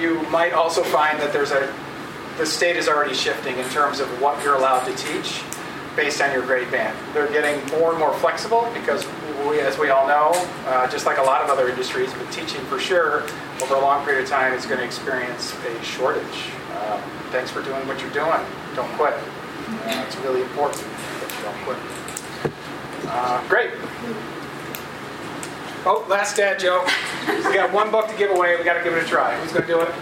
you 0.00 0.22
might 0.30 0.54
also 0.54 0.82
find 0.82 1.20
that 1.20 1.32
there's 1.32 1.52
a, 1.52 1.72
the 2.36 2.46
state 2.46 2.76
is 2.76 2.88
already 2.88 3.14
shifting 3.14 3.58
in 3.58 3.68
terms 3.68 4.00
of 4.00 4.08
what 4.20 4.42
you're 4.42 4.56
allowed 4.56 4.84
to 4.86 4.94
teach 4.96 5.40
based 5.94 6.20
on 6.20 6.32
your 6.32 6.44
grade 6.44 6.70
band. 6.70 6.96
They're 7.14 7.30
getting 7.30 7.64
more 7.78 7.90
and 7.90 7.98
more 7.98 8.12
flexible 8.14 8.68
because, 8.74 9.04
we, 9.48 9.60
as 9.60 9.78
we 9.78 9.90
all 9.90 10.06
know, 10.06 10.32
uh, 10.66 10.88
just 10.88 11.06
like 11.06 11.18
a 11.18 11.22
lot 11.22 11.42
of 11.42 11.50
other 11.50 11.68
industries, 11.68 12.12
but 12.14 12.30
teaching 12.32 12.60
for 12.66 12.78
sure 12.78 13.22
over 13.62 13.74
a 13.74 13.80
long 13.80 14.04
period 14.04 14.24
of 14.24 14.30
time 14.30 14.52
is 14.52 14.66
going 14.66 14.78
to 14.78 14.84
experience 14.84 15.54
a 15.64 15.82
shortage. 15.82 16.50
Uh, 16.72 17.00
thanks 17.30 17.50
for 17.50 17.62
doing 17.62 17.86
what 17.86 18.00
you're 18.00 18.10
doing. 18.10 18.40
Don't 18.74 18.90
quit. 18.92 19.14
Uh, 19.14 20.04
it's 20.06 20.16
really 20.18 20.42
important 20.42 20.82
that 20.82 21.34
you 21.36 21.42
don't 21.44 21.64
quit. 21.64 21.78
Uh, 23.08 23.48
great. 23.48 23.70
Oh, 25.84 26.04
last 26.08 26.36
dad 26.36 26.58
joke. 26.58 26.88
We 27.28 27.54
got 27.54 27.72
one 27.72 27.90
book 27.90 28.08
to 28.08 28.16
give 28.16 28.30
away. 28.30 28.56
We 28.56 28.64
got 28.64 28.74
to 28.74 28.82
give 28.82 28.92
it 28.92 29.04
a 29.04 29.06
try. 29.06 29.38
Who's 29.40 29.52
going 29.52 29.66
to 29.66 29.68
do 29.68 29.80
it? 29.80 29.94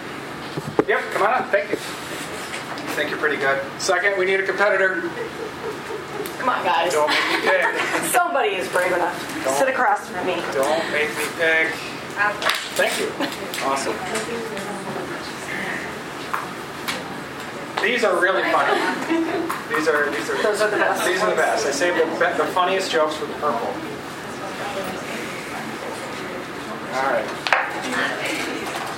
Yep, 0.88 1.00
come 1.12 1.22
on 1.22 1.34
up. 1.34 1.50
Thank 1.50 1.70
you. 1.70 1.76
I 1.76 2.96
think 2.96 3.10
you're 3.10 3.18
pretty 3.18 3.36
good. 3.36 3.60
Second, 3.80 4.18
we 4.18 4.24
need 4.24 4.40
a 4.40 4.46
competitor. 4.46 5.02
Come 6.38 6.48
on, 6.48 6.64
guys. 6.64 6.92
Don't 6.92 7.08
make 7.08 7.42
me 7.42 7.48
pick. 7.48 7.64
Somebody 8.34 8.56
is 8.56 8.68
brave 8.68 8.90
enough. 8.90 9.56
Sit 9.58 9.68
across 9.68 10.08
from 10.08 10.26
me. 10.26 10.34
Don't 10.50 10.90
make 10.90 11.08
me 11.16 11.24
pick. 11.38 11.70
Thank 12.74 12.98
you. 12.98 13.06
Awesome. 13.62 13.94
These 17.80 18.02
are 18.02 18.20
really 18.20 18.42
funny. 18.50 18.74
These 19.72 19.86
are 19.86 20.10
these 20.10 20.28
are 20.28 20.42
Those 20.42 20.60
are 20.62 20.68
the 20.68 20.78
best 20.78 21.06
These 21.06 21.22
are 21.22 21.30
the 21.30 21.36
best. 21.36 21.64
I 21.64 21.70
saved 21.70 21.96
the, 21.96 22.06
be- 22.06 22.36
the 22.36 22.50
funniest 22.50 22.90
jokes 22.90 23.14
for 23.14 23.26
the 23.26 23.34
purple. 23.34 23.68
All 26.90 27.12
right. 27.14 27.24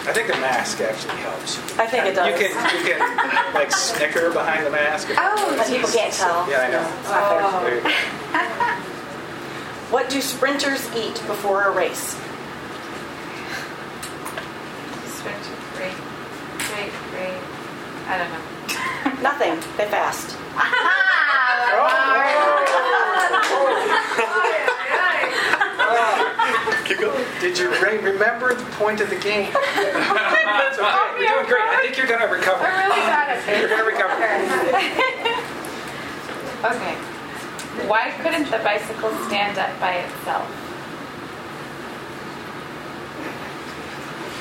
I 0.09 0.13
think 0.15 0.29
the 0.29 0.41
mask 0.41 0.81
actually 0.81 1.17
helps. 1.17 1.59
I 1.79 1.85
think 1.87 2.07
it 2.07 2.15
does. 2.15 2.27
You 2.27 2.49
can 2.49 2.79
you 2.79 2.95
can 2.95 3.55
like 3.55 3.71
snicker 3.71 4.31
behind 4.31 4.65
the 4.65 4.71
mask. 4.71 5.09
Oh, 5.11 5.63
people 5.69 5.91
can't 5.91 6.15
tell. 6.15 6.49
Yeah, 6.49 6.61
I 6.61 6.71
know. 6.71 6.89
It's 7.01 7.11
not 7.11 7.61
fair. 7.61 7.81
There 7.83 8.81
you 8.81 8.87
go. 8.87 8.93
What 9.91 10.11
do 10.11 10.21
sprinters 10.21 10.85
eat 10.97 11.15
before 11.27 11.63
a 11.65 11.71
race? 11.71 12.15
Switch, 15.07 15.47
great, 15.77 15.95
great, 16.59 16.93
great. 17.11 17.41
I 18.09 18.19
don't 18.19 18.31
know. 18.33 18.43
Nothing. 19.23 19.55
They 19.77 19.89
fast. 19.91 20.37
Oh, 25.89 27.39
did 27.41 27.59
you 27.59 27.71
re- 27.83 27.99
remember 27.99 28.55
the 28.55 28.65
point 28.73 29.01
of 29.01 29.11
the 29.11 29.17
game? 29.17 29.53
It's 30.67 30.79
okay. 30.79 31.19
You're 31.19 31.29
doing 31.35 31.47
great. 31.47 31.63
I 31.63 31.83
think 31.83 31.97
you're 31.97 32.07
gonna 32.07 32.27
recover. 32.31 32.65
I'm 32.65 32.89
really 32.89 33.01
bad 33.01 33.29
at 33.37 33.61
You're 33.61 33.69
gonna 33.69 33.85
recover. 33.85 34.15
Okay. 36.65 37.16
Why 37.85 38.11
couldn't 38.23 38.51
the 38.51 38.59
bicycle 38.59 39.11
stand 39.27 39.59
up 39.59 39.79
by 39.79 39.97
itself? 39.97 40.49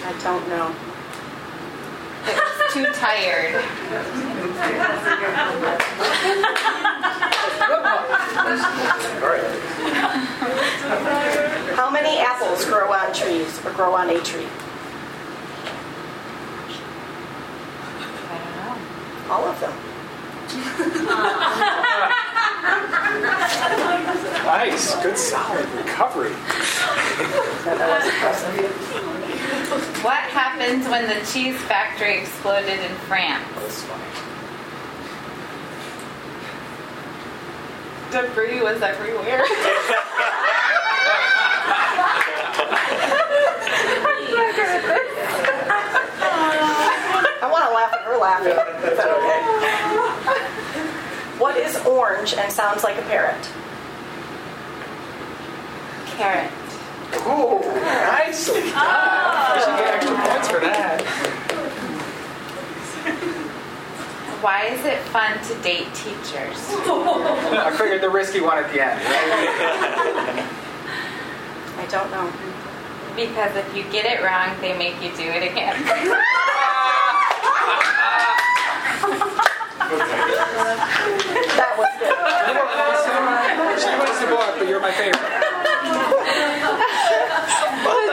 I 0.03 0.13
don't 0.23 0.47
know. 0.47 0.73
It 2.25 2.35
was 2.35 2.73
too 2.73 2.85
tired. 2.93 3.61
How 11.75 11.89
many 11.91 12.17
apples 12.19 12.65
grow 12.65 12.91
on 12.91 13.13
trees 13.13 13.59
or 13.65 13.71
grow 13.73 13.93
on 13.93 14.09
a 14.09 14.19
tree? 14.21 14.47
I 18.31 18.37
don't 18.39 18.55
know. 18.55 18.77
All 19.29 19.45
of 19.45 19.59
them. 19.59 19.73
Nice. 24.45 24.95
Good 25.01 25.17
solid 25.17 25.67
recovery. 25.73 26.34
That 27.65 27.89
was 27.89 28.06
impressive. 28.06 28.71
What 30.04 30.23
happened 30.23 30.84
when 30.89 31.08
the 31.08 31.25
cheese 31.25 31.58
factory 31.63 32.19
exploded 32.19 32.80
in 32.80 32.95
France? 33.08 33.43
That's 33.56 33.84
funny. 33.84 34.04
Debris 38.12 38.62
was 38.62 38.82
everywhere. 38.82 39.43
I 47.41 47.49
want 47.51 47.65
to 47.65 47.73
laugh 47.73 47.93
at 47.93 48.01
her 48.04 48.17
laughing. 48.17 48.51
Is 48.91 48.97
that 48.97 49.10
okay? 49.10 49.44
What 51.55 51.63
is 51.63 51.77
orange 51.85 52.33
and 52.33 52.51
sounds 52.51 52.83
like 52.83 52.97
a 52.97 53.01
parrot? 53.03 53.49
Carrot. 56.07 56.51
Ooh, 57.25 57.61
nicely 57.79 58.63
ah. 58.75 59.55
done. 59.55 59.55
You 59.55 59.63
should 59.63 59.77
get 59.79 59.93
extra 59.95 60.17
points 60.17 60.49
for 60.49 60.59
that. 60.59 61.01
Why 64.43 64.65
is 64.65 64.83
it 64.83 64.99
fun 65.13 65.41
to 65.45 65.55
date 65.61 65.87
teachers? 65.95 66.59
I 66.75 67.73
figured 67.77 68.01
the 68.01 68.09
risky 68.09 68.41
one 68.41 68.57
at 68.57 68.69
the 68.73 68.83
end. 68.83 68.99
Right? 68.99 70.45
I 71.79 71.85
don't 71.85 72.11
know. 72.11 72.29
Because 73.15 73.55
if 73.55 73.73
you 73.73 73.83
get 73.93 74.05
it 74.05 74.21
wrong, 74.21 74.59
they 74.59 74.77
make 74.77 75.01
you 75.01 75.15
do 75.15 75.23
it 75.23 75.49
again. 75.49 75.81
That 81.55 81.77
was 81.77 81.87
good. 81.99 82.15
She 83.79 83.87
wins 84.55 84.63
the 84.63 84.63
book, 84.63 84.63
but 84.63 84.67
you're 84.67 84.79
my 84.79 84.91
favorite. 84.91 85.21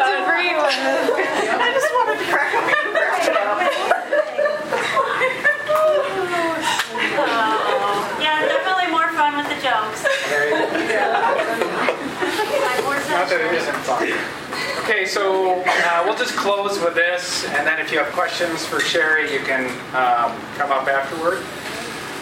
Debris 0.03 0.55
was. 0.55 0.75
I 0.75 1.71
just 1.73 1.89
wanted 1.95 2.19
to 2.19 2.27
crack 2.31 2.55
up. 2.55 2.63
Yeah, 8.21 8.47
definitely 8.47 8.91
more 8.91 9.11
fun 9.13 9.37
with 9.37 9.49
the 9.49 9.57
jokes. 9.63 10.03
There 10.29 10.51
you 10.51 10.57
go. 10.57 11.03
Not 13.13 13.29
that 13.29 13.41
it 13.41 13.55
isn't 13.55 13.77
fun. 13.85 14.09
Okay, 14.85 15.07
so 15.07 15.63
uh, 15.65 16.03
we'll 16.05 16.17
just 16.17 16.35
close 16.35 16.81
with 16.83 16.95
this, 16.95 17.45
and 17.51 17.67
then 17.67 17.79
if 17.79 17.93
you 17.93 17.99
have 17.99 18.13
questions 18.13 18.67
for 18.67 18.81
Sherry, 18.81 19.33
you 19.33 19.41
can 19.41 19.67
um, 19.95 20.37
come 20.57 20.73
up 20.73 20.89
afterward. 20.89 21.45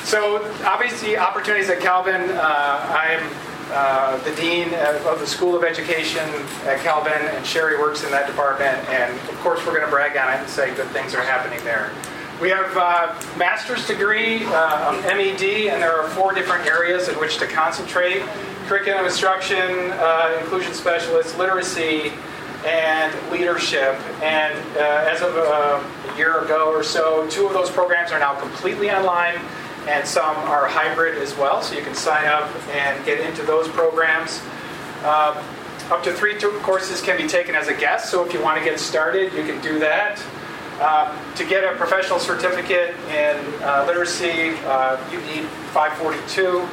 So 0.04 0.44
obviously, 0.64 1.16
opportunities 1.16 1.70
at 1.70 1.80
Calvin. 1.80 2.30
Uh, 2.30 2.96
I 2.98 3.12
am 3.12 3.30
uh, 3.72 4.18
the 4.24 4.34
dean 4.36 4.74
of 4.74 5.18
the 5.20 5.26
School 5.26 5.56
of 5.56 5.64
Education 5.64 6.28
at 6.64 6.80
Calvin, 6.80 7.12
and 7.12 7.44
Sherry 7.46 7.78
works 7.78 8.04
in 8.04 8.10
that 8.10 8.26
department. 8.26 8.76
And 8.88 9.12
of 9.28 9.38
course, 9.40 9.64
we're 9.66 9.72
going 9.72 9.84
to 9.84 9.90
brag 9.90 10.16
on 10.16 10.32
it 10.32 10.40
and 10.40 10.48
say 10.48 10.74
good 10.74 10.88
things 10.88 11.14
are 11.14 11.22
happening 11.22 11.62
there. 11.64 11.92
We 12.40 12.48
have 12.48 12.74
uh, 12.74 13.36
master's 13.36 13.86
degree, 13.86 14.44
uh, 14.46 14.92
MED, 15.04 15.68
and 15.68 15.82
there 15.82 16.00
are 16.00 16.08
four 16.10 16.32
different 16.32 16.66
areas 16.66 17.08
in 17.08 17.14
which 17.16 17.36
to 17.38 17.46
concentrate: 17.46 18.22
curriculum 18.66 19.04
instruction, 19.04 19.90
uh, 19.92 20.38
inclusion 20.40 20.72
specialists, 20.72 21.36
literacy, 21.36 22.12
and 22.64 23.12
leadership. 23.30 23.94
And 24.22 24.54
uh, 24.76 25.10
as 25.10 25.20
of 25.22 25.36
uh, 25.36 25.82
a 26.12 26.16
year 26.16 26.40
ago 26.44 26.72
or 26.72 26.82
so, 26.82 27.28
two 27.28 27.46
of 27.46 27.52
those 27.52 27.70
programs 27.70 28.10
are 28.10 28.18
now 28.18 28.34
completely 28.40 28.90
online, 28.90 29.38
and 29.88 30.06
some 30.06 30.36
are 30.36 30.66
hybrid 30.66 31.18
as 31.18 31.36
well. 31.36 31.62
So 31.62 31.74
you 31.74 31.82
can 31.82 31.94
sign 31.94 32.26
up 32.26 32.48
and 32.68 33.04
get 33.04 33.20
into 33.20 33.42
those 33.42 33.68
programs. 33.68 34.40
Uh, 35.02 35.42
up 35.90 36.02
to 36.04 36.12
three 36.12 36.38
courses 36.38 37.00
can 37.00 37.16
be 37.16 37.26
taken 37.26 37.54
as 37.54 37.68
a 37.68 37.74
guest, 37.74 38.10
so 38.10 38.24
if 38.24 38.32
you 38.32 38.40
want 38.40 38.58
to 38.58 38.64
get 38.64 38.78
started, 38.78 39.32
you 39.32 39.44
can 39.44 39.60
do 39.60 39.78
that. 39.80 40.22
Um, 40.80 41.18
to 41.34 41.44
get 41.44 41.64
a 41.64 41.76
professional 41.76 42.18
certificate 42.18 42.94
in 43.08 43.36
uh, 43.62 43.84
literacy, 43.86 44.50
uh, 44.64 44.96
you 45.10 45.20
need 45.22 45.44
542. 45.74 46.66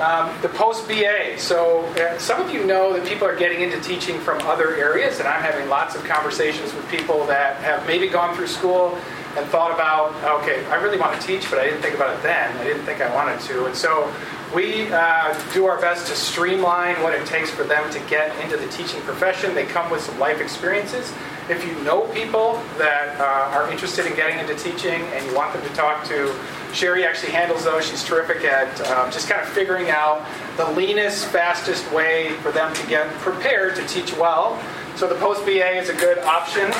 Um, 0.00 0.30
the 0.42 0.50
post 0.50 0.86
BA. 0.86 1.38
So 1.38 1.86
uh, 1.96 2.18
some 2.18 2.42
of 2.42 2.52
you 2.52 2.66
know 2.66 2.92
that 2.92 3.06
people 3.08 3.26
are 3.26 3.34
getting 3.34 3.62
into 3.62 3.80
teaching 3.80 4.20
from 4.20 4.42
other 4.42 4.76
areas, 4.76 5.18
and 5.18 5.26
I'm 5.26 5.42
having 5.42 5.70
lots 5.70 5.96
of 5.96 6.04
conversations 6.04 6.74
with 6.74 6.86
people 6.90 7.26
that 7.26 7.56
have 7.62 7.86
maybe 7.86 8.06
gone 8.06 8.36
through 8.36 8.48
school 8.48 8.98
and 9.36 9.46
thought 9.48 9.72
about, 9.72 10.14
okay, 10.42 10.64
I 10.66 10.76
really 10.76 10.98
want 10.98 11.20
to 11.20 11.26
teach, 11.26 11.48
but 11.50 11.58
I 11.58 11.64
didn't 11.64 11.82
think 11.82 11.94
about 11.94 12.16
it 12.16 12.22
then. 12.22 12.56
I 12.56 12.64
didn't 12.64 12.84
think 12.84 13.00
I 13.00 13.14
wanted 13.14 13.40
to, 13.40 13.66
and 13.66 13.74
so 13.76 14.12
we 14.54 14.90
uh, 14.92 15.38
do 15.52 15.66
our 15.66 15.80
best 15.80 16.06
to 16.06 16.14
streamline 16.14 17.02
what 17.02 17.14
it 17.14 17.26
takes 17.26 17.50
for 17.50 17.64
them 17.64 17.90
to 17.92 17.98
get 18.08 18.36
into 18.42 18.56
the 18.56 18.68
teaching 18.68 19.00
profession. 19.02 19.54
They 19.54 19.66
come 19.66 19.90
with 19.90 20.02
some 20.02 20.18
life 20.18 20.40
experiences. 20.40 21.12
If 21.48 21.64
you 21.64 21.74
know 21.84 22.02
people 22.12 22.62
that 22.78 23.20
uh, 23.20 23.56
are 23.56 23.70
interested 23.70 24.06
in 24.06 24.14
getting 24.16 24.38
into 24.38 24.54
teaching 24.56 25.02
and 25.02 25.26
you 25.26 25.34
want 25.34 25.52
them 25.52 25.62
to 25.62 25.74
talk 25.74 26.04
to, 26.06 26.34
Sherry 26.72 27.04
actually 27.04 27.32
handles 27.32 27.64
those. 27.64 27.88
She's 27.88 28.04
terrific 28.04 28.44
at 28.44 28.80
um, 28.88 29.10
just 29.10 29.28
kind 29.28 29.40
of 29.40 29.48
figuring 29.48 29.90
out 29.90 30.26
the 30.56 30.70
leanest, 30.72 31.26
fastest 31.26 31.90
way 31.92 32.32
for 32.42 32.52
them 32.52 32.72
to 32.74 32.86
get 32.86 33.08
prepared 33.18 33.76
to 33.76 33.86
teach 33.86 34.16
well. 34.16 34.60
So 34.96 35.08
the 35.08 35.16
post 35.16 35.44
BA 35.44 35.76
is 35.76 35.88
a 35.88 35.94
good 35.94 36.18
option. 36.18 36.72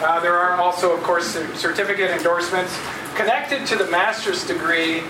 Uh, 0.00 0.18
there 0.20 0.38
are 0.38 0.54
also, 0.54 0.96
of 0.96 1.02
course, 1.02 1.26
certificate 1.54 2.10
endorsements 2.10 2.74
connected 3.16 3.66
to 3.66 3.76
the 3.76 3.86
master's 3.90 4.46
degree. 4.46 5.02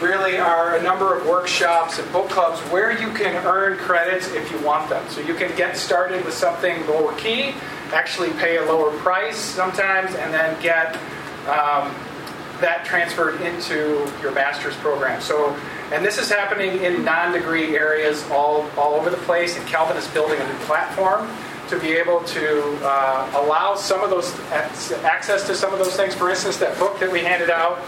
Really, 0.00 0.38
are 0.38 0.76
a 0.76 0.82
number 0.82 1.14
of 1.14 1.26
workshops 1.26 1.98
and 1.98 2.10
book 2.10 2.30
clubs 2.30 2.58
where 2.72 2.90
you 2.90 3.12
can 3.12 3.36
earn 3.44 3.76
credits 3.76 4.28
if 4.32 4.50
you 4.50 4.58
want 4.60 4.88
them. 4.88 5.06
So 5.10 5.20
you 5.20 5.34
can 5.34 5.54
get 5.58 5.76
started 5.76 6.24
with 6.24 6.32
something 6.32 6.86
lower 6.86 7.14
key, 7.16 7.52
actually 7.92 8.30
pay 8.30 8.56
a 8.56 8.64
lower 8.64 8.96
price 9.00 9.36
sometimes, 9.36 10.14
and 10.14 10.32
then 10.32 10.58
get 10.62 10.96
um, 11.46 11.94
that 12.60 12.86
transferred 12.86 13.42
into 13.42 14.10
your 14.22 14.32
master's 14.32 14.76
program. 14.76 15.20
So, 15.20 15.54
and 15.92 16.02
this 16.02 16.16
is 16.16 16.30
happening 16.30 16.82
in 16.82 17.04
non-degree 17.04 17.76
areas 17.76 18.24
all, 18.30 18.70
all 18.78 18.94
over 18.94 19.10
the 19.10 19.18
place. 19.18 19.58
And 19.58 19.66
Calvin 19.66 19.98
is 19.98 20.08
building 20.08 20.40
a 20.40 20.46
new 20.46 20.58
platform 20.60 21.28
to 21.70 21.78
be 21.78 21.92
able 21.92 22.20
to 22.24 22.78
uh, 22.82 23.42
allow 23.42 23.74
some 23.74 24.02
of 24.02 24.10
those 24.10 24.38
access 25.04 25.46
to 25.46 25.54
some 25.54 25.72
of 25.72 25.78
those 25.78 25.96
things. 25.96 26.14
For 26.14 26.28
instance, 26.28 26.58
that 26.58 26.78
book 26.78 26.98
that 27.00 27.10
we 27.10 27.20
handed 27.20 27.50
out 27.50 27.78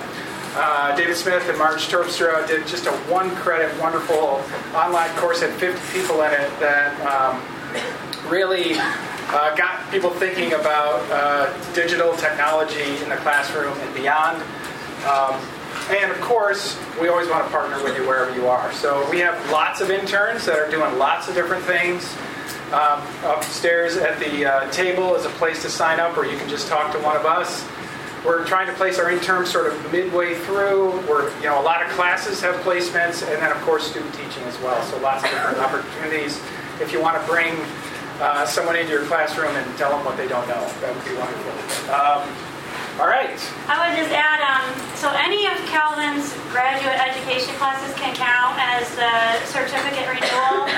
uh, 0.55 0.95
David 0.95 1.17
Smith 1.17 1.49
and 1.49 1.57
Marge 1.57 1.89
Terpstra 1.89 2.47
did 2.47 2.67
just 2.67 2.87
a 2.87 2.93
one 3.11 3.35
credit, 3.37 3.75
wonderful 3.81 4.45
online 4.75 5.09
course, 5.17 5.41
had 5.41 5.51
50 5.55 5.99
people 5.99 6.21
in 6.23 6.31
it 6.31 6.51
that 6.61 6.93
um, 7.09 7.41
really 8.31 8.75
uh, 8.77 9.57
got 9.57 9.91
people 9.91 10.11
thinking 10.11 10.53
about 10.53 11.01
uh, 11.11 11.73
digital 11.73 12.15
technology 12.17 13.03
in 13.03 13.09
the 13.09 13.17
classroom 13.17 13.73
and 13.81 13.95
beyond. 13.95 14.43
Um, 15.09 15.41
and 15.89 16.13
of 16.13 16.21
course, 16.21 16.79
we 17.01 17.09
always 17.09 17.29
want 17.31 17.47
to 17.47 17.51
partner 17.51 17.83
with 17.83 17.97
you 17.97 18.07
wherever 18.07 18.35
you 18.35 18.47
are. 18.47 18.71
So 18.75 19.09
we 19.11 19.21
have 19.21 19.51
lots 19.51 19.81
of 19.81 19.91
interns 19.91 20.45
that 20.45 20.59
are 20.59 20.71
doing 20.71 20.99
lots 20.99 21.29
of 21.29 21.35
different 21.35 21.65
things. 21.65 22.15
Um, 22.73 23.03
upstairs 23.25 23.97
at 23.97 24.19
the 24.19 24.47
uh, 24.47 24.71
table 24.71 25.15
is 25.15 25.27
a 25.27 25.31
place 25.31 25.61
to 25.61 25.69
sign 25.69 26.01
up, 26.01 26.17
or 26.17 26.25
you 26.25 26.39
can 26.39 26.49
just 26.49 26.69
talk 26.69 26.91
to 26.93 26.99
one 27.01 27.17
of 27.17 27.27
us. 27.27 27.65
We're 28.25 28.47
trying 28.47 28.69
to 28.69 28.73
place 28.75 28.99
our 28.99 29.11
interns 29.11 29.51
sort 29.51 29.67
of 29.67 29.93
midway 29.93 30.37
through. 30.37 30.93
We're, 31.09 31.29
you 31.39 31.47
know, 31.47 31.61
a 31.61 31.65
lot 31.65 31.83
of 31.85 31.91
classes 31.91 32.41
have 32.41 32.55
placements, 32.65 33.21
and 33.21 33.43
then 33.43 33.51
of 33.51 33.61
course 33.63 33.91
student 33.91 34.15
teaching 34.15 34.45
as 34.45 34.59
well. 34.61 34.81
So 34.85 34.97
lots 34.99 35.25
of 35.25 35.31
different 35.31 35.59
opportunities. 35.67 36.41
If 36.81 36.93
you 36.93 37.01
want 37.03 37.21
to 37.21 37.27
bring 37.29 37.59
uh, 38.21 38.47
someone 38.47 38.77
into 38.77 38.91
your 38.91 39.05
classroom 39.07 39.55
and 39.57 39.77
tell 39.77 39.91
them 39.91 40.05
what 40.05 40.17
they 40.17 40.29
don't 40.29 40.47
know, 40.49 40.63
that 40.81 40.95
would 40.95 41.05
be 41.05 41.19
wonderful. 41.19 41.53
Um, 41.93 42.23
all 43.01 43.09
right. 43.09 43.41
I 43.67 43.89
would 43.89 43.97
just 43.99 44.13
add, 44.15 44.41
um, 44.45 44.69
so 44.95 45.11
any 45.19 45.49
of 45.49 45.57
Calvin's 45.67 46.31
graduate 46.53 46.95
education 46.95 47.53
classes 47.57 47.91
can 47.99 48.15
count 48.15 48.55
as 48.61 48.87
the 48.95 49.11
certificate 49.49 50.07
renewal, 50.07 50.69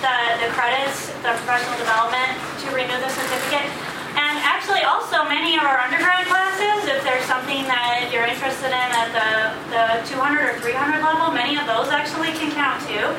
the, 0.00 0.16
the 0.40 0.48
credits, 0.56 1.12
the 1.20 1.36
professional 1.44 1.76
development 1.76 2.32
to 2.64 2.66
renew 2.72 2.96
the 3.00 3.12
certificate. 3.12 3.68
And 4.16 4.34
actually 4.42 4.82
also 4.82 5.22
many 5.28 5.54
of 5.54 5.62
our 5.62 5.78
undergrad 5.78 6.26
classes, 6.26 6.88
if 6.88 7.04
there's 7.04 7.24
something 7.28 7.62
that 7.70 8.10
you're 8.10 8.26
interested 8.26 8.74
in 8.74 8.88
at 8.90 9.12
the, 9.14 9.54
the 9.70 9.84
200 10.08 10.18
or 10.42 10.54
300 10.58 11.04
level, 11.04 11.30
many 11.30 11.54
of 11.60 11.68
those 11.68 11.92
actually 11.92 12.32
can 12.34 12.50
count 12.50 12.82
too. 12.88 13.12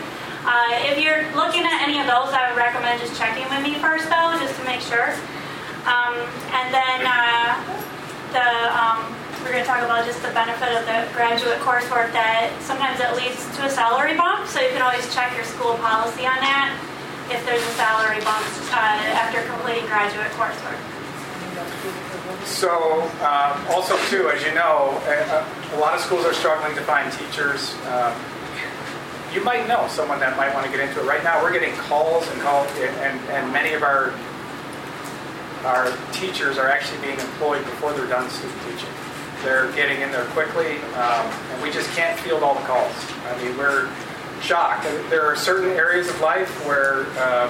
Uh, 0.44 0.74
if 0.89 0.98
you're 0.98 1.30
looking 1.38 1.63
at 1.63 1.86
any 1.86 2.02
of 2.02 2.10
those, 2.10 2.34
I 2.34 2.50
would 2.50 2.58
recommend 2.58 3.00
just 3.00 3.13
checking 3.13 3.46
with 3.48 3.62
me 3.62 3.78
first 3.78 4.10
though, 4.10 4.34
just 4.41 4.58
to 4.58 4.63
make 4.65 4.82
sure. 4.82 5.13
Um, 5.86 6.17
and 6.50 6.74
then 6.74 7.00
uh, 7.06 7.56
the 8.34 8.48
um, 8.74 9.06
we're 9.42 9.52
going 9.52 9.64
to 9.64 9.68
talk 9.68 9.82
about 9.82 10.06
just 10.06 10.22
the 10.22 10.30
benefit 10.32 10.70
of 10.70 10.86
the 10.86 11.10
graduate 11.14 11.58
coursework 11.66 12.14
that 12.14 12.54
sometimes 12.62 13.02
it 13.02 13.10
leads 13.18 13.42
to 13.58 13.66
a 13.66 13.70
salary 13.70 14.16
bump. 14.16 14.48
So 14.48 14.62
you 14.62 14.70
can 14.70 14.82
always 14.82 15.06
check 15.14 15.34
your 15.36 15.46
school 15.46 15.76
policy 15.82 16.26
on 16.26 16.38
that 16.46 16.78
if 17.30 17.42
there's 17.46 17.64
a 17.64 17.74
salary 17.74 18.22
bump 18.22 18.46
uh, 18.70 19.18
after 19.18 19.42
completing 19.50 19.86
graduate 19.90 20.30
coursework. 20.38 20.78
So, 22.46 23.02
um, 23.26 23.58
also 23.74 23.98
too, 24.10 24.30
as 24.30 24.44
you 24.46 24.54
know, 24.54 24.98
a, 25.06 25.76
a 25.76 25.78
lot 25.78 25.94
of 25.94 26.02
schools 26.02 26.26
are 26.26 26.34
struggling 26.34 26.76
to 26.76 26.82
find 26.82 27.12
teachers. 27.14 27.74
Um, 27.90 28.14
you 29.34 29.44
might 29.44 29.68
know 29.68 29.88
someone 29.88 30.20
that 30.20 30.36
might 30.38 30.54
want 30.54 30.66
to 30.66 30.72
get 30.72 30.82
into 30.82 31.00
it. 31.00 31.06
Right 31.06 31.24
now, 31.24 31.42
we're 31.42 31.54
getting 31.54 31.74
calls 31.76 32.28
and 32.30 32.42
calls, 32.42 32.68
and, 32.78 33.20
and 33.30 33.54
many 33.54 33.74
of 33.74 33.82
our 33.84 34.14
our 35.64 35.96
teachers 36.12 36.58
are 36.58 36.68
actually 36.68 37.00
being 37.02 37.20
employed 37.20 37.64
before 37.66 37.94
they're 37.94 38.08
done 38.08 38.28
student 38.30 38.60
teaching. 38.64 38.90
They're 39.44 39.72
getting 39.72 40.02
in 40.02 40.12
there 40.12 40.26
quickly, 40.26 40.78
um, 40.94 41.26
and 41.52 41.64
we 41.64 41.72
just 41.72 41.90
can't 41.96 42.20
field 42.20 42.44
all 42.44 42.54
the 42.54 42.62
calls. 42.62 42.94
I 43.26 43.44
mean, 43.44 43.58
we're 43.58 43.90
shocked. 44.42 44.84
There 45.10 45.26
are 45.26 45.36
certain 45.36 45.70
areas 45.70 46.10
of 46.10 46.20
life 46.22 46.50
where, 46.66 47.06
uh, 47.18 47.50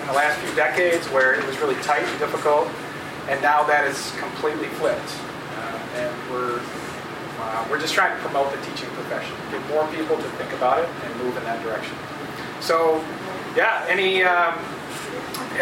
in 0.00 0.06
the 0.06 0.12
last 0.12 0.38
few 0.40 0.54
decades, 0.56 1.06
where 1.10 1.34
it 1.34 1.46
was 1.46 1.58
really 1.58 1.76
tight 1.82 2.02
and 2.02 2.18
difficult, 2.18 2.68
and 3.28 3.40
now 3.42 3.62
that 3.64 3.86
is 3.86 4.12
completely 4.18 4.68
flipped. 4.78 5.00
Uh, 5.56 5.96
and 5.96 6.30
we're 6.30 6.60
uh, 7.40 7.66
we're 7.70 7.80
just 7.80 7.94
trying 7.94 8.16
to 8.16 8.22
promote 8.22 8.50
the 8.52 8.60
teaching 8.66 8.88
profession, 8.90 9.34
get 9.50 9.68
more 9.68 9.86
people 9.88 10.16
to 10.16 10.28
think 10.36 10.52
about 10.54 10.78
it 10.78 10.88
and 11.04 11.16
move 11.22 11.36
in 11.36 11.44
that 11.44 11.62
direction. 11.62 11.94
So, 12.60 13.04
yeah, 13.56 13.86
any. 13.88 14.24
Um, 14.24 14.58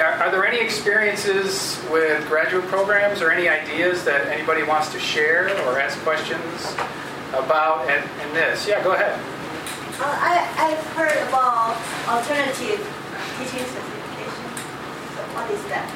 are 0.01 0.31
there 0.31 0.47
any 0.47 0.61
experiences 0.61 1.79
with 1.91 2.27
graduate 2.29 2.65
programs 2.67 3.21
or 3.21 3.31
any 3.31 3.49
ideas 3.49 4.05
that 4.05 4.27
anybody 4.29 4.63
wants 4.63 4.91
to 4.93 4.99
share 4.99 5.49
or 5.67 5.79
ask 5.79 5.99
questions 6.01 6.75
about 7.35 7.89
in, 7.91 8.03
in 8.27 8.35
this? 8.35 8.67
Yeah, 8.67 8.83
go 8.83 8.93
ahead. 8.93 9.19
Uh, 10.01 10.09
I, 10.09 10.73
I've 10.73 10.85
heard 10.97 11.17
about 11.29 11.77
alternative 12.09 12.81
teaching 13.37 13.67
certification. 13.69 14.49
So 15.13 15.21
what 15.37 15.51
is 15.51 15.63
that? 15.69 15.87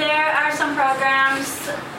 There 0.00 0.32
are 0.32 0.50
some 0.56 0.74
programs 0.74 1.50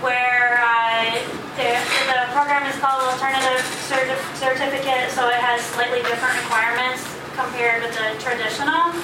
where 0.02 0.58
uh, 0.58 1.22
the, 1.54 1.70
the 2.10 2.20
program 2.34 2.66
is 2.66 2.76
called 2.82 3.06
Alternative 3.14 3.62
Certi- 3.86 4.18
Certificate, 4.42 5.14
so 5.14 5.30
it 5.30 5.38
has 5.38 5.62
slightly 5.78 6.02
different 6.02 6.34
requirements 6.42 7.06
compared 7.38 7.84
with 7.86 7.94
the 7.94 8.18
traditional 8.18 8.98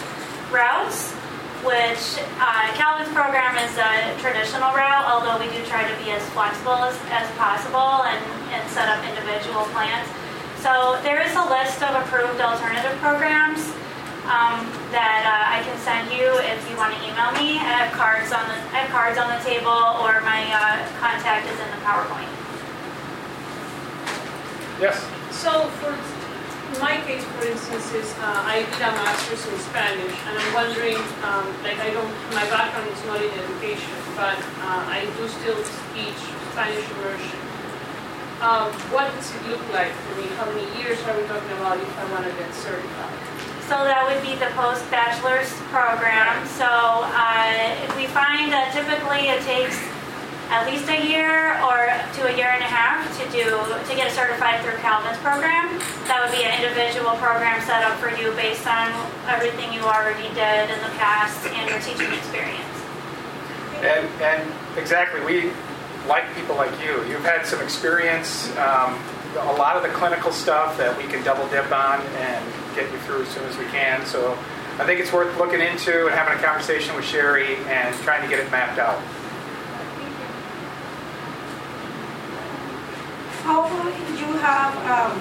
routes 0.50 1.17
which 1.66 2.22
uh, 2.38 2.70
Calvin's 2.78 3.10
program 3.14 3.58
is 3.58 3.74
a 3.78 4.14
traditional 4.22 4.70
route, 4.74 5.06
although 5.10 5.38
we 5.42 5.50
do 5.50 5.64
try 5.66 5.82
to 5.88 5.96
be 6.04 6.12
as 6.12 6.22
flexible 6.32 6.78
as, 6.86 6.98
as 7.10 7.26
possible 7.38 8.06
and, 8.06 8.22
and 8.54 8.62
set 8.70 8.90
up 8.90 9.02
individual 9.06 9.66
plans. 9.74 10.06
So 10.62 11.00
there 11.02 11.22
is 11.22 11.34
a 11.34 11.46
list 11.46 11.82
of 11.82 11.94
approved 12.02 12.42
alternative 12.42 12.98
programs 13.00 13.62
um, 14.28 14.60
that 14.92 15.24
uh, 15.24 15.56
I 15.56 15.64
can 15.64 15.78
send 15.80 16.12
you 16.12 16.28
if 16.44 16.60
you 16.70 16.76
want 16.76 16.92
to 16.94 17.00
email 17.00 17.32
me. 17.38 17.62
I 17.64 17.88
have 17.88 17.94
cards 17.96 18.34
on 18.36 18.44
the 18.52 18.58
I 18.76 18.84
have 18.84 18.92
cards 18.92 19.18
on 19.18 19.32
the 19.32 19.40
table, 19.46 19.72
or 20.04 20.20
my 20.28 20.44
uh, 20.52 20.84
contact 21.00 21.48
is 21.48 21.56
in 21.56 21.70
the 21.72 21.82
PowerPoint. 21.88 22.28
Yes. 24.82 25.00
So 25.32 25.70
for 25.80 25.96
my 26.80 27.02
case, 27.06 27.24
for 27.24 27.46
instance, 27.48 27.94
is 27.94 28.10
uh, 28.20 28.42
I 28.46 28.64
did 28.64 28.82
a 28.82 28.92
master's 28.92 29.46
in 29.48 29.58
Spanish, 29.60 30.14
and 30.28 30.38
I'm 30.38 30.54
wondering, 30.54 30.98
um, 31.24 31.46
like 31.64 31.80
I 31.80 31.90
don't, 31.92 32.10
my 32.34 32.46
background 32.50 32.90
is 32.90 33.04
not 33.06 33.22
in 33.22 33.32
education, 33.32 33.98
but 34.16 34.38
uh, 34.62 34.84
I 34.86 35.06
do 35.18 35.28
still 35.28 35.58
teach 35.94 36.20
Spanish 36.54 36.86
immersion. 36.98 37.40
Um, 38.42 38.70
what 38.94 39.10
does 39.16 39.34
it 39.34 39.44
look 39.50 39.66
like 39.74 39.90
for 39.90 40.22
me? 40.22 40.30
How 40.38 40.46
many 40.54 40.66
years 40.78 41.02
are 41.10 41.18
we 41.18 41.26
talking 41.26 41.58
about 41.58 41.82
if 41.82 41.90
I 41.98 42.06
want 42.14 42.26
to 42.30 42.34
get 42.38 42.54
certified? 42.54 43.18
So 43.66 43.82
that 43.84 44.06
would 44.06 44.22
be 44.22 44.38
the 44.38 44.48
post-bachelor's 44.54 45.52
program. 45.74 46.46
So 46.56 46.70
uh, 46.70 47.74
we 47.98 48.06
find 48.14 48.54
that 48.54 48.72
typically 48.72 49.28
it 49.28 49.42
takes 49.44 49.76
at 50.50 50.66
least 50.66 50.88
a 50.88 51.00
year 51.04 51.60
or 51.60 51.92
to 52.16 52.22
a 52.28 52.34
year 52.36 52.48
and 52.48 52.64
a 52.64 52.72
half 52.72 53.04
to 53.20 53.24
do 53.32 53.44
to 53.44 53.94
get 53.96 54.12
certified 54.12 54.64
through 54.64 54.80
Calvin's 54.80 55.20
program. 55.20 55.76
That 56.08 56.24
would 56.24 56.32
be 56.32 56.48
an 56.48 56.56
individual 56.56 57.20
program 57.20 57.60
set 57.68 57.84
up 57.84 58.00
for 58.00 58.10
you 58.16 58.32
based 58.40 58.66
on 58.68 58.88
everything 59.28 59.74
you 59.74 59.84
already 59.84 60.32
did 60.32 60.72
in 60.72 60.80
the 60.80 60.94
past 60.96 61.46
and 61.52 61.68
your 61.68 61.80
teaching 61.84 62.12
experience. 62.16 62.64
And, 63.84 64.08
and 64.24 64.42
exactly, 64.80 65.20
we 65.22 65.52
like 66.08 66.24
people 66.36 66.56
like 66.56 66.72
you. 66.80 67.04
You've 67.12 67.28
had 67.28 67.46
some 67.46 67.62
experience, 67.62 68.48
um, 68.58 68.96
a 69.36 69.56
lot 69.60 69.76
of 69.76 69.84
the 69.84 69.90
clinical 69.90 70.32
stuff 70.32 70.78
that 70.78 70.98
we 70.98 71.04
can 71.04 71.24
double 71.24 71.48
dip 71.50 71.70
on 71.72 72.02
and 72.24 72.42
get 72.74 72.90
you 72.92 72.98
through 73.00 73.24
as 73.24 73.30
soon 73.30 73.44
as 73.44 73.58
we 73.58 73.66
can. 73.66 74.06
So 74.06 74.32
I 74.80 74.86
think 74.86 75.02
it's 75.02 75.12
worth 75.12 75.36
looking 75.38 75.60
into 75.60 76.08
and 76.08 76.16
having 76.16 76.40
a 76.40 76.42
conversation 76.42 76.96
with 76.96 77.04
Sherry 77.04 77.58
and 77.68 77.94
trying 78.02 78.24
to 78.24 78.30
get 78.30 78.40
it 78.40 78.50
mapped 78.50 78.80
out. 78.80 79.02
How 83.48 83.64
you 83.64 84.28
have 84.44 84.76
um, 84.92 85.16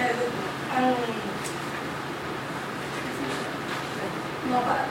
uh, 0.00 0.16
um, 0.80 0.96
no, 4.48 4.56
uh, 4.64 4.88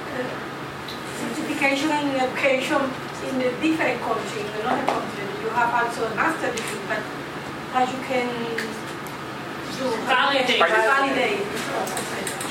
certification 1.18 1.90
in 1.90 2.14
education 2.14 2.78
in 3.26 3.42
a 3.42 3.50
different 3.58 4.00
country, 4.02 4.42
in 4.42 4.54
another 4.62 4.86
country. 4.86 5.26
You 5.42 5.50
have 5.50 5.74
also 5.74 6.06
a 6.06 6.14
master 6.14 6.54
degree, 6.54 6.78
but 6.88 7.02
how 7.74 7.90
you 7.90 7.98
can 8.06 8.30
do 9.74 9.90
Validate. 10.06 10.60
validate. 10.60 11.42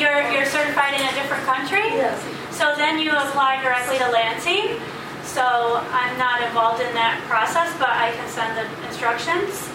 You're, 0.00 0.32
you're 0.34 0.46
certified 0.50 0.98
in 0.98 1.06
a 1.06 1.14
different 1.14 1.44
country? 1.44 1.94
Yes. 1.94 2.18
So 2.50 2.74
then 2.74 2.98
you 2.98 3.12
apply 3.12 3.62
directly 3.62 3.98
to 3.98 4.10
Lansing. 4.10 4.80
So 5.22 5.78
I'm 5.92 6.18
not 6.18 6.42
involved 6.42 6.82
in 6.82 6.92
that 6.94 7.22
process, 7.28 7.70
but 7.78 7.90
I 7.90 8.10
can 8.10 8.28
send 8.28 8.58
the 8.58 8.66
instructions. 8.88 9.71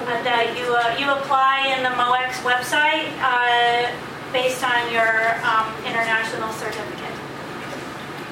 And 0.00 0.26
that 0.26 0.58
you, 0.58 0.74
uh, 0.74 0.96
you 0.98 1.06
apply 1.22 1.68
in 1.76 1.84
the 1.84 1.90
MOECS 1.90 2.42
website 2.42 3.06
uh, 3.22 3.86
based 4.32 4.64
on 4.64 4.92
your 4.92 5.38
um, 5.44 5.70
international 5.86 6.50
certificate. 6.52 7.14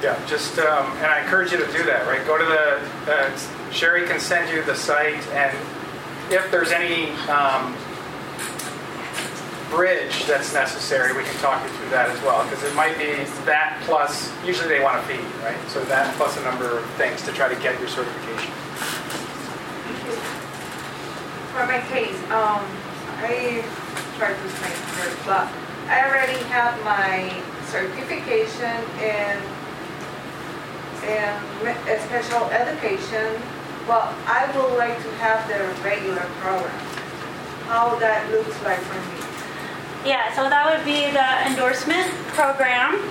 Yeah, 0.02 0.18
just, 0.26 0.58
um, 0.58 0.90
and 0.98 1.06
I 1.06 1.22
encourage 1.22 1.52
you 1.52 1.58
to 1.58 1.70
do 1.72 1.84
that, 1.84 2.06
right? 2.06 2.24
Go 2.26 2.36
to 2.38 2.44
the, 2.44 3.12
uh, 3.12 3.70
Sherry 3.70 4.06
can 4.08 4.18
send 4.18 4.50
you 4.50 4.62
the 4.64 4.74
site, 4.74 5.22
and 5.28 5.56
if 6.32 6.50
there's 6.50 6.72
any 6.72 7.10
um, 7.28 7.76
bridge 9.70 10.24
that's 10.26 10.52
necessary, 10.52 11.16
we 11.16 11.22
can 11.22 11.34
talk 11.38 11.62
you 11.62 11.70
through 11.76 11.90
that 11.90 12.10
as 12.10 12.20
well, 12.22 12.42
because 12.44 12.64
it 12.64 12.74
might 12.74 12.98
be 12.98 13.24
that 13.44 13.80
plus, 13.84 14.32
usually 14.44 14.68
they 14.68 14.82
want 14.82 14.98
a 14.98 15.02
fee, 15.02 15.22
right? 15.44 15.58
So 15.68 15.84
that 15.84 16.14
plus 16.16 16.36
a 16.38 16.42
number 16.42 16.78
of 16.78 16.84
things 16.94 17.22
to 17.22 17.32
try 17.32 17.52
to 17.52 17.60
get 17.60 17.78
your 17.78 17.88
certification. 17.88 18.52
For 21.58 21.66
my 21.66 21.80
case, 21.90 22.14
um, 22.30 22.62
I 23.18 23.66
tried 24.14 24.38
to 24.38 24.44
explain 24.46 24.78
first, 24.94 25.18
but 25.26 25.50
I 25.90 26.06
already 26.06 26.38
have 26.54 26.78
my 26.86 27.34
certification 27.66 28.78
in 29.02 29.34
in 31.02 31.34
special 32.06 32.44
education, 32.54 33.42
but 33.88 34.14
I 34.30 34.46
would 34.54 34.78
like 34.78 35.02
to 35.02 35.10
have 35.18 35.42
the 35.50 35.58
regular 35.82 36.22
program. 36.38 36.78
How 37.66 37.98
that 37.98 38.30
looks 38.30 38.54
like 38.62 38.78
for 38.78 39.00
me. 39.10 39.18
Yeah, 40.06 40.30
so 40.36 40.48
that 40.48 40.62
would 40.62 40.84
be 40.84 41.10
the 41.10 41.30
endorsement 41.42 42.06
program. 42.38 43.02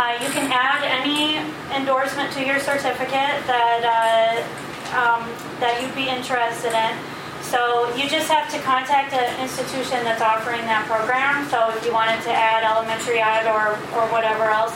Uh, 0.00 0.16
you 0.24 0.30
can 0.32 0.48
add 0.48 0.88
any 0.88 1.36
endorsement 1.76 2.32
to 2.32 2.46
your 2.46 2.60
certificate 2.60 3.44
that 3.44 3.84
uh, 3.84 4.96
um, 4.96 5.28
that 5.60 5.82
you'd 5.82 5.94
be 5.94 6.08
interested 6.08 6.72
in. 6.72 7.19
So 7.50 7.90
you 7.98 8.06
just 8.06 8.30
have 8.30 8.46
to 8.54 8.62
contact 8.62 9.10
an 9.10 9.26
institution 9.42 10.06
that's 10.06 10.22
offering 10.22 10.62
that 10.70 10.86
program. 10.86 11.42
So 11.50 11.74
if 11.74 11.82
you 11.82 11.90
wanted 11.90 12.22
to 12.22 12.30
add 12.30 12.62
elementary 12.62 13.18
ed 13.18 13.50
or, 13.50 13.74
or 13.98 14.06
whatever 14.14 14.46
else, 14.54 14.70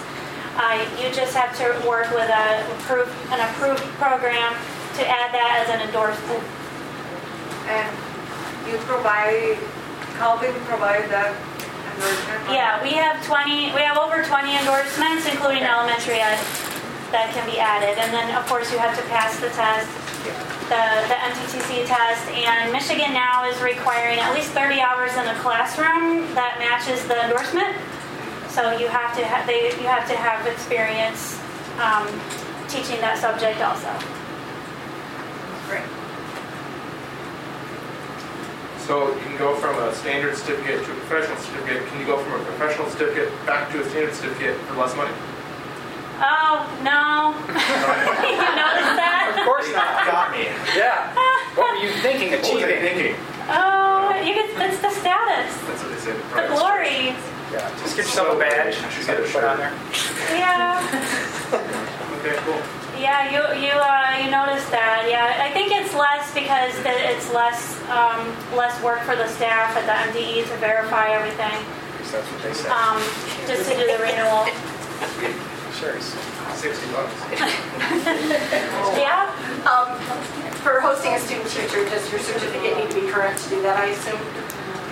uh, 0.59 0.83
you 0.99 1.07
just 1.15 1.39
have 1.39 1.55
to 1.63 1.71
work 1.87 2.11
with 2.11 2.27
a 2.27 2.67
approved, 2.75 3.15
an 3.31 3.39
approved 3.47 3.87
program 4.03 4.59
to 4.99 5.03
add 5.07 5.31
that 5.31 5.63
as 5.63 5.71
an 5.71 5.87
endorsement. 5.87 6.43
And 7.71 7.87
you 8.67 8.75
provide, 8.91 9.55
Calvin 10.19 10.51
provide 10.67 11.07
that 11.15 11.31
endorsement? 11.31 12.43
Yeah, 12.51 12.83
we 12.83 12.99
have 12.99 13.23
20, 13.23 13.71
we 13.71 13.87
have 13.87 14.03
over 14.03 14.27
20 14.27 14.51
endorsements, 14.51 15.31
including 15.31 15.63
elementary 15.63 16.19
ed, 16.19 16.43
that 17.15 17.31
can 17.39 17.47
be 17.47 17.63
added. 17.63 18.03
And 18.03 18.11
then, 18.11 18.35
of 18.35 18.43
course, 18.51 18.67
you 18.75 18.83
have 18.83 18.99
to 18.99 19.05
pass 19.07 19.39
the 19.39 19.55
test, 19.55 19.87
the, 20.69 20.85
the 21.09 21.19
MTTC 21.29 21.87
test. 21.87 22.29
And 22.31 22.73
Michigan 22.73 23.13
now 23.13 23.45
is 23.49 23.61
requiring 23.61 24.19
at 24.19 24.35
least 24.35 24.51
30 24.53 24.81
hours 24.81 25.13
in 25.17 25.25
the 25.27 25.37
classroom 25.41 26.33
that 26.35 26.57
matches 26.59 27.07
the 27.07 27.25
endorsement. 27.25 27.77
So 28.49 28.73
you 28.79 28.89
have 28.89 29.17
to 29.17 29.25
have, 29.25 29.47
they, 29.47 29.73
you 29.81 29.89
have 29.89 30.09
to 30.09 30.17
have 30.17 30.47
experience 30.47 31.41
um, 31.83 32.07
teaching 32.69 33.01
that 33.01 33.19
subject 33.19 33.61
also. 33.61 33.91
Great. 35.69 35.85
So 38.87 39.15
you 39.17 39.23
can 39.23 39.37
go 39.39 39.57
from 39.57 39.77
a 39.83 39.95
standard 39.95 40.37
certificate 40.37 40.85
to 40.85 40.93
a 40.93 40.95
professional 41.07 41.37
certificate. 41.39 41.89
Can 41.89 42.01
you 42.01 42.07
go 42.07 42.23
from 42.23 42.41
a 42.41 42.45
professional 42.45 42.89
certificate 42.91 43.33
back 43.47 43.73
to 43.73 43.83
a 43.83 43.89
standard 43.91 44.15
certificate 44.15 44.57
for 44.61 44.77
less 44.77 44.95
money? 44.97 45.13
Oh, 46.21 46.63
no. 46.87 47.35
you 47.51 48.39
noticed 48.39 48.95
that? 48.99 49.35
Of 49.35 49.45
course 49.45 49.69
not. 49.73 50.07
Got 50.07 50.31
me. 50.33 50.47
Yeah. 50.77 51.15
What 51.55 51.71
were 51.79 51.87
you 51.87 51.93
thinking, 52.03 52.33
What 52.33 52.43
was 52.43 52.65
I 52.65 52.81
thinking? 52.83 53.15
Oh, 53.47 54.11
you 54.27 54.35
get, 54.35 54.57
that's 54.59 54.81
the 54.83 54.91
status, 54.91 55.55
That's 55.63 55.83
what 55.87 55.95
they 55.95 56.03
say. 56.03 56.13
the 56.35 56.51
glory. 56.51 57.15
Yeah, 57.55 57.71
just 57.79 57.95
get 57.95 58.07
yourself 58.11 58.35
a 58.35 58.39
badge. 58.41 58.75
Should 58.75 59.07
Something 59.07 59.07
get 59.07 59.21
a 59.23 59.27
to 59.27 59.33
put 59.33 59.45
on 59.45 59.59
there. 59.59 59.73
Yeah. 60.35 60.83
Okay, 62.25 62.35
cool. 62.43 62.59
Yeah, 62.99 63.29
you 63.29 63.69
you 63.69 63.71
uh, 63.77 64.17
you 64.17 64.31
noticed 64.33 64.71
that. 64.73 65.05
Yeah, 65.13 65.45
I 65.45 65.53
think 65.53 65.71
it's 65.77 65.93
less 65.95 66.33
because 66.33 66.73
the, 66.83 66.91
it's 67.13 67.31
less 67.35 67.77
um, 67.93 68.33
less 68.57 68.81
work 68.83 69.01
for 69.05 69.15
the 69.15 69.29
staff 69.29 69.77
at 69.77 69.85
the 69.85 69.93
MDE 70.11 70.49
to 70.49 70.57
verify 70.57 71.11
everything. 71.13 71.53
Because 71.93 72.13
That's 72.13 72.29
what 72.33 72.43
they 72.43 72.55
said. 72.55 72.73
Um, 72.73 72.97
just 73.47 73.69
to 73.71 73.77
do 73.77 73.85
the 73.85 74.01
renewal. 74.03 74.49
Sure. 75.85 76.01
Sixty 76.57 76.87
bucks. 76.93 77.13
Yeah. 78.97 79.29
Um, 79.69 79.93
for 80.65 80.81
hosting 80.81 81.13
a 81.13 81.19
student 81.21 81.51
teacher, 81.51 81.85
does 81.85 82.09
your 82.11 82.21
certificate 82.21 82.79
need 82.79 82.89
to 82.89 83.01
be 83.05 83.07
current 83.13 83.37
to 83.39 83.49
do 83.51 83.61
that, 83.63 83.77
I 83.77 83.87
assume? 83.93 84.17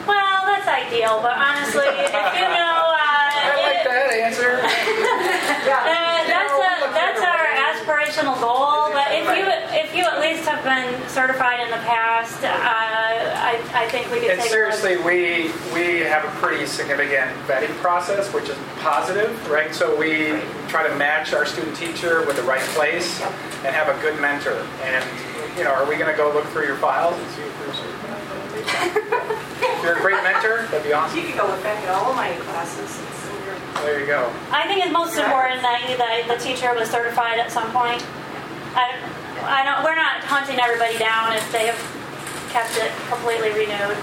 Well, 0.07 0.45
that's 0.45 0.68
ideal, 0.68 1.20
but 1.22 1.32
honestly, 1.38 1.88
if 1.88 2.12
you 2.12 2.45
know, 2.45 2.76
uh, 2.93 3.01
I 3.01 3.57
like 3.57 3.76
it- 3.80 3.82
that 3.93 4.12
answer. 4.12 4.61
Yeah. 5.62 5.78
Uh, 5.78 6.26
that's 6.26 6.53
a, 6.53 6.90
that's 6.90 7.22
our 7.22 7.47
aspirational 7.70 8.34
goal. 8.40 8.90
But 8.90 9.14
if 9.14 9.22
you 9.30 9.47
if 9.78 9.95
you 9.95 10.03
at 10.05 10.20
least 10.20 10.49
have 10.49 10.64
been 10.64 11.09
certified 11.09 11.61
in 11.61 11.70
the 11.70 11.78
past, 11.86 12.43
uh, 12.43 12.49
I, 12.51 13.62
I 13.74 13.88
think 13.88 14.11
we 14.11 14.20
could 14.20 14.30
And 14.30 14.40
take 14.40 14.51
seriously, 14.51 14.97
we, 14.97 15.53
we 15.72 16.01
have 16.01 16.24
a 16.24 16.30
pretty 16.40 16.66
significant 16.66 17.30
vetting 17.47 17.74
process, 17.76 18.32
which 18.32 18.49
is 18.49 18.57
positive, 18.80 19.30
right? 19.51 19.74
So 19.74 19.95
we 19.97 20.40
try 20.68 20.86
to 20.88 20.95
match 20.97 21.32
our 21.32 21.47
student 21.47 21.76
teacher 21.76 22.26
with 22.26 22.36
the 22.36 22.43
right 22.43 22.62
place 22.74 23.20
and 23.20 23.74
have 23.74 23.88
a 23.88 24.01
good 24.01 24.20
mentor. 24.20 24.66
And, 24.82 25.05
you 25.57 25.64
know, 25.64 25.70
are 25.70 25.88
we 25.88 25.97
going 25.97 26.11
to 26.11 26.16
go 26.16 26.32
look 26.32 26.47
through 26.47 26.66
your 26.66 26.76
files 26.76 27.14
and 27.14 27.30
see 27.32 27.43
if 27.43 27.59
there's 27.61 27.80
If 29.62 29.82
you're 29.82 29.97
a 29.97 30.01
great 30.01 30.22
mentor, 30.22 30.66
that'd 30.70 30.82
be 30.82 30.93
awesome. 30.93 31.18
You 31.18 31.26
could 31.26 31.36
go 31.36 31.47
look 31.47 31.62
back 31.62 31.82
at 31.84 31.90
all 31.90 32.14
my 32.14 32.32
classes. 32.34 33.22
And 33.75 33.81
see 33.81 33.85
your- 33.85 33.91
There 33.93 34.01
you 34.01 34.07
go. 34.07 34.33
I 34.51 34.66
think 34.66 34.85
it's 34.85 34.93
most 34.93 35.16
important 35.16 35.62
that 35.62 35.89
you, 35.89 35.97
that 35.97 36.29
the 36.29 36.37
teacher 36.43 36.73
was 36.75 36.91
certified 36.91 37.39
at 37.39 37.51
some 37.51 37.70
point. 37.73 38.05
I, 38.75 38.97
I 39.45 39.64
don't. 39.64 39.85
We're 39.85 39.97
not 39.97 40.23
hunting 40.25 40.61
everybody 40.61 40.97
down 40.99 41.33
if 41.37 41.45
they 41.53 41.66
have 41.66 41.81
kept 42.51 42.77
it 42.79 42.93
completely 43.09 43.51
renewed. 43.51 43.97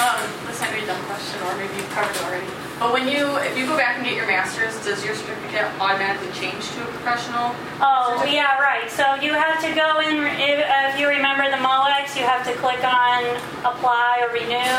Um, 0.00 0.20
this 0.48 0.56
might 0.60 0.72
be 0.72 0.80
a 0.80 0.86
dumb 0.88 1.00
question, 1.04 1.36
or 1.44 1.52
maybe 1.60 1.76
you've 1.76 1.90
covered 1.92 2.16
it 2.16 2.22
already. 2.24 2.48
But 2.80 2.92
when 2.96 3.04
you, 3.06 3.36
if 3.44 3.52
you 3.58 3.66
go 3.68 3.76
back 3.76 3.96
and 4.00 4.04
get 4.08 4.16
your 4.16 4.26
master's, 4.26 4.72
does 4.80 5.04
your 5.04 5.12
certificate 5.14 5.68
automatically 5.76 6.32
change 6.32 6.64
to 6.72 6.80
a 6.80 6.88
professional? 6.96 7.52
Oh, 7.84 8.24
yeah, 8.24 8.56
right. 8.56 8.88
So 8.88 9.04
you 9.20 9.34
have 9.36 9.60
to 9.60 9.68
go 9.76 10.00
in, 10.00 10.24
if, 10.40 10.64
if 10.64 10.98
you 10.98 11.04
remember 11.06 11.44
the 11.52 11.60
MOECS, 11.60 12.16
you 12.16 12.24
have 12.24 12.40
to 12.48 12.54
click 12.56 12.80
on 12.80 13.20
apply 13.68 14.24
or 14.24 14.32
renew. 14.32 14.72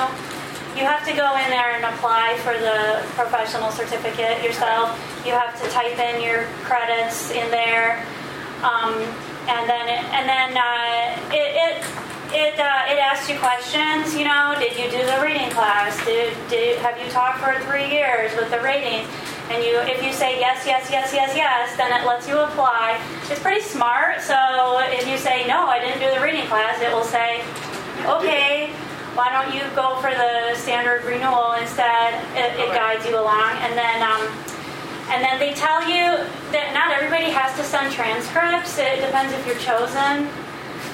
You 0.75 0.87
have 0.87 1.05
to 1.05 1.13
go 1.13 1.35
in 1.35 1.49
there 1.51 1.75
and 1.75 1.83
apply 1.83 2.37
for 2.43 2.53
the 2.53 3.03
professional 3.13 3.71
certificate 3.71 4.41
yourself. 4.43 4.95
You 5.25 5.33
have 5.33 5.61
to 5.61 5.69
type 5.69 5.99
in 5.99 6.21
your 6.23 6.45
credits 6.63 7.29
in 7.31 7.51
there. 7.51 8.05
Um, 8.63 8.93
and 9.51 9.69
then, 9.69 9.89
it, 9.89 10.03
and 10.15 10.29
then 10.29 10.57
uh, 10.57 11.33
it, 11.33 11.49
it, 11.59 11.75
it, 12.33 12.59
uh, 12.59 12.87
it 12.87 12.97
asks 12.99 13.29
you 13.29 13.37
questions, 13.39 14.15
you 14.15 14.23
know, 14.23 14.55
did 14.59 14.77
you 14.77 14.89
do 14.89 15.03
the 15.05 15.19
reading 15.21 15.49
class? 15.51 15.97
Did, 16.05 16.33
did, 16.49 16.79
have 16.79 16.97
you 16.97 17.11
taught 17.11 17.37
for 17.39 17.59
three 17.65 17.91
years 17.91 18.33
with 18.37 18.49
the 18.49 18.61
ratings? 18.61 19.09
And 19.49 19.61
you, 19.63 19.77
if 19.81 20.01
you 20.01 20.13
say 20.13 20.39
yes, 20.39 20.63
yes, 20.65 20.89
yes, 20.89 21.11
yes, 21.13 21.35
yes, 21.35 21.75
then 21.75 21.91
it 21.91 22.07
lets 22.07 22.29
you 22.29 22.39
apply. 22.39 23.01
It's 23.29 23.41
pretty 23.41 23.61
smart. 23.61 24.21
So 24.21 24.35
if 24.87 25.05
you 25.05 25.17
say 25.17 25.45
no, 25.45 25.67
I 25.67 25.79
didn't 25.79 25.99
do 25.99 26.09
the 26.15 26.23
reading 26.23 26.47
class, 26.47 26.81
it 26.81 26.93
will 26.93 27.03
say, 27.03 27.43
okay, 28.05 28.71
why 29.15 29.29
don't 29.29 29.53
you 29.53 29.61
go 29.75 29.99
for 29.99 30.11
the 30.11 30.55
standard 30.55 31.03
renewal 31.03 31.53
instead? 31.59 32.15
It, 32.35 32.55
it 32.59 32.69
guides 32.73 33.05
you 33.05 33.19
along, 33.19 33.57
and 33.59 33.77
then 33.77 33.99
um, 34.01 34.23
and 35.11 35.23
then 35.23 35.39
they 35.39 35.53
tell 35.53 35.83
you 35.83 36.23
that 36.55 36.71
not 36.73 36.95
everybody 36.95 37.29
has 37.31 37.55
to 37.57 37.63
send 37.63 37.91
transcripts. 37.91 38.79
It 38.79 39.03
depends 39.03 39.33
if 39.33 39.43
you're 39.45 39.59
chosen 39.59 40.31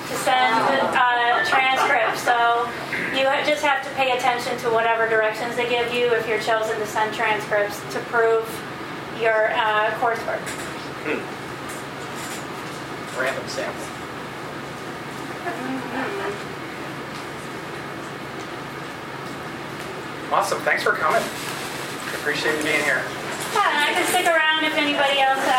to 0.09 0.15
send 0.25 0.57
uh, 0.97 1.45
transcripts. 1.45 2.25
So 2.25 2.65
you 3.13 3.29
just 3.45 3.61
have 3.61 3.83
to 3.85 3.91
pay 3.93 4.17
attention 4.17 4.57
to 4.65 4.69
whatever 4.73 5.07
directions 5.07 5.55
they 5.55 5.69
give 5.69 5.93
you 5.93 6.09
if 6.13 6.27
you're 6.27 6.41
chosen 6.41 6.79
to 6.79 6.87
send 6.87 7.13
transcripts 7.13 7.77
to 7.93 7.99
prove 8.09 8.45
your 9.21 9.51
uh, 9.53 9.91
coursework. 10.01 10.41
Random 13.19 13.47
sample. 13.47 13.96
Awesome. 20.31 20.59
Thanks 20.61 20.83
for 20.83 20.91
coming. 20.93 21.23
Appreciate 22.19 22.57
you 22.59 22.63
being 22.63 22.83
here. 22.83 23.01
Yeah, 23.55 23.63
and 23.71 23.79
I 23.79 23.93
can 23.95 24.05
stick 24.11 24.27
around 24.27 24.65
if 24.67 24.75
anybody 24.75 25.23
else. 25.23 25.39
Uh, 25.39 25.57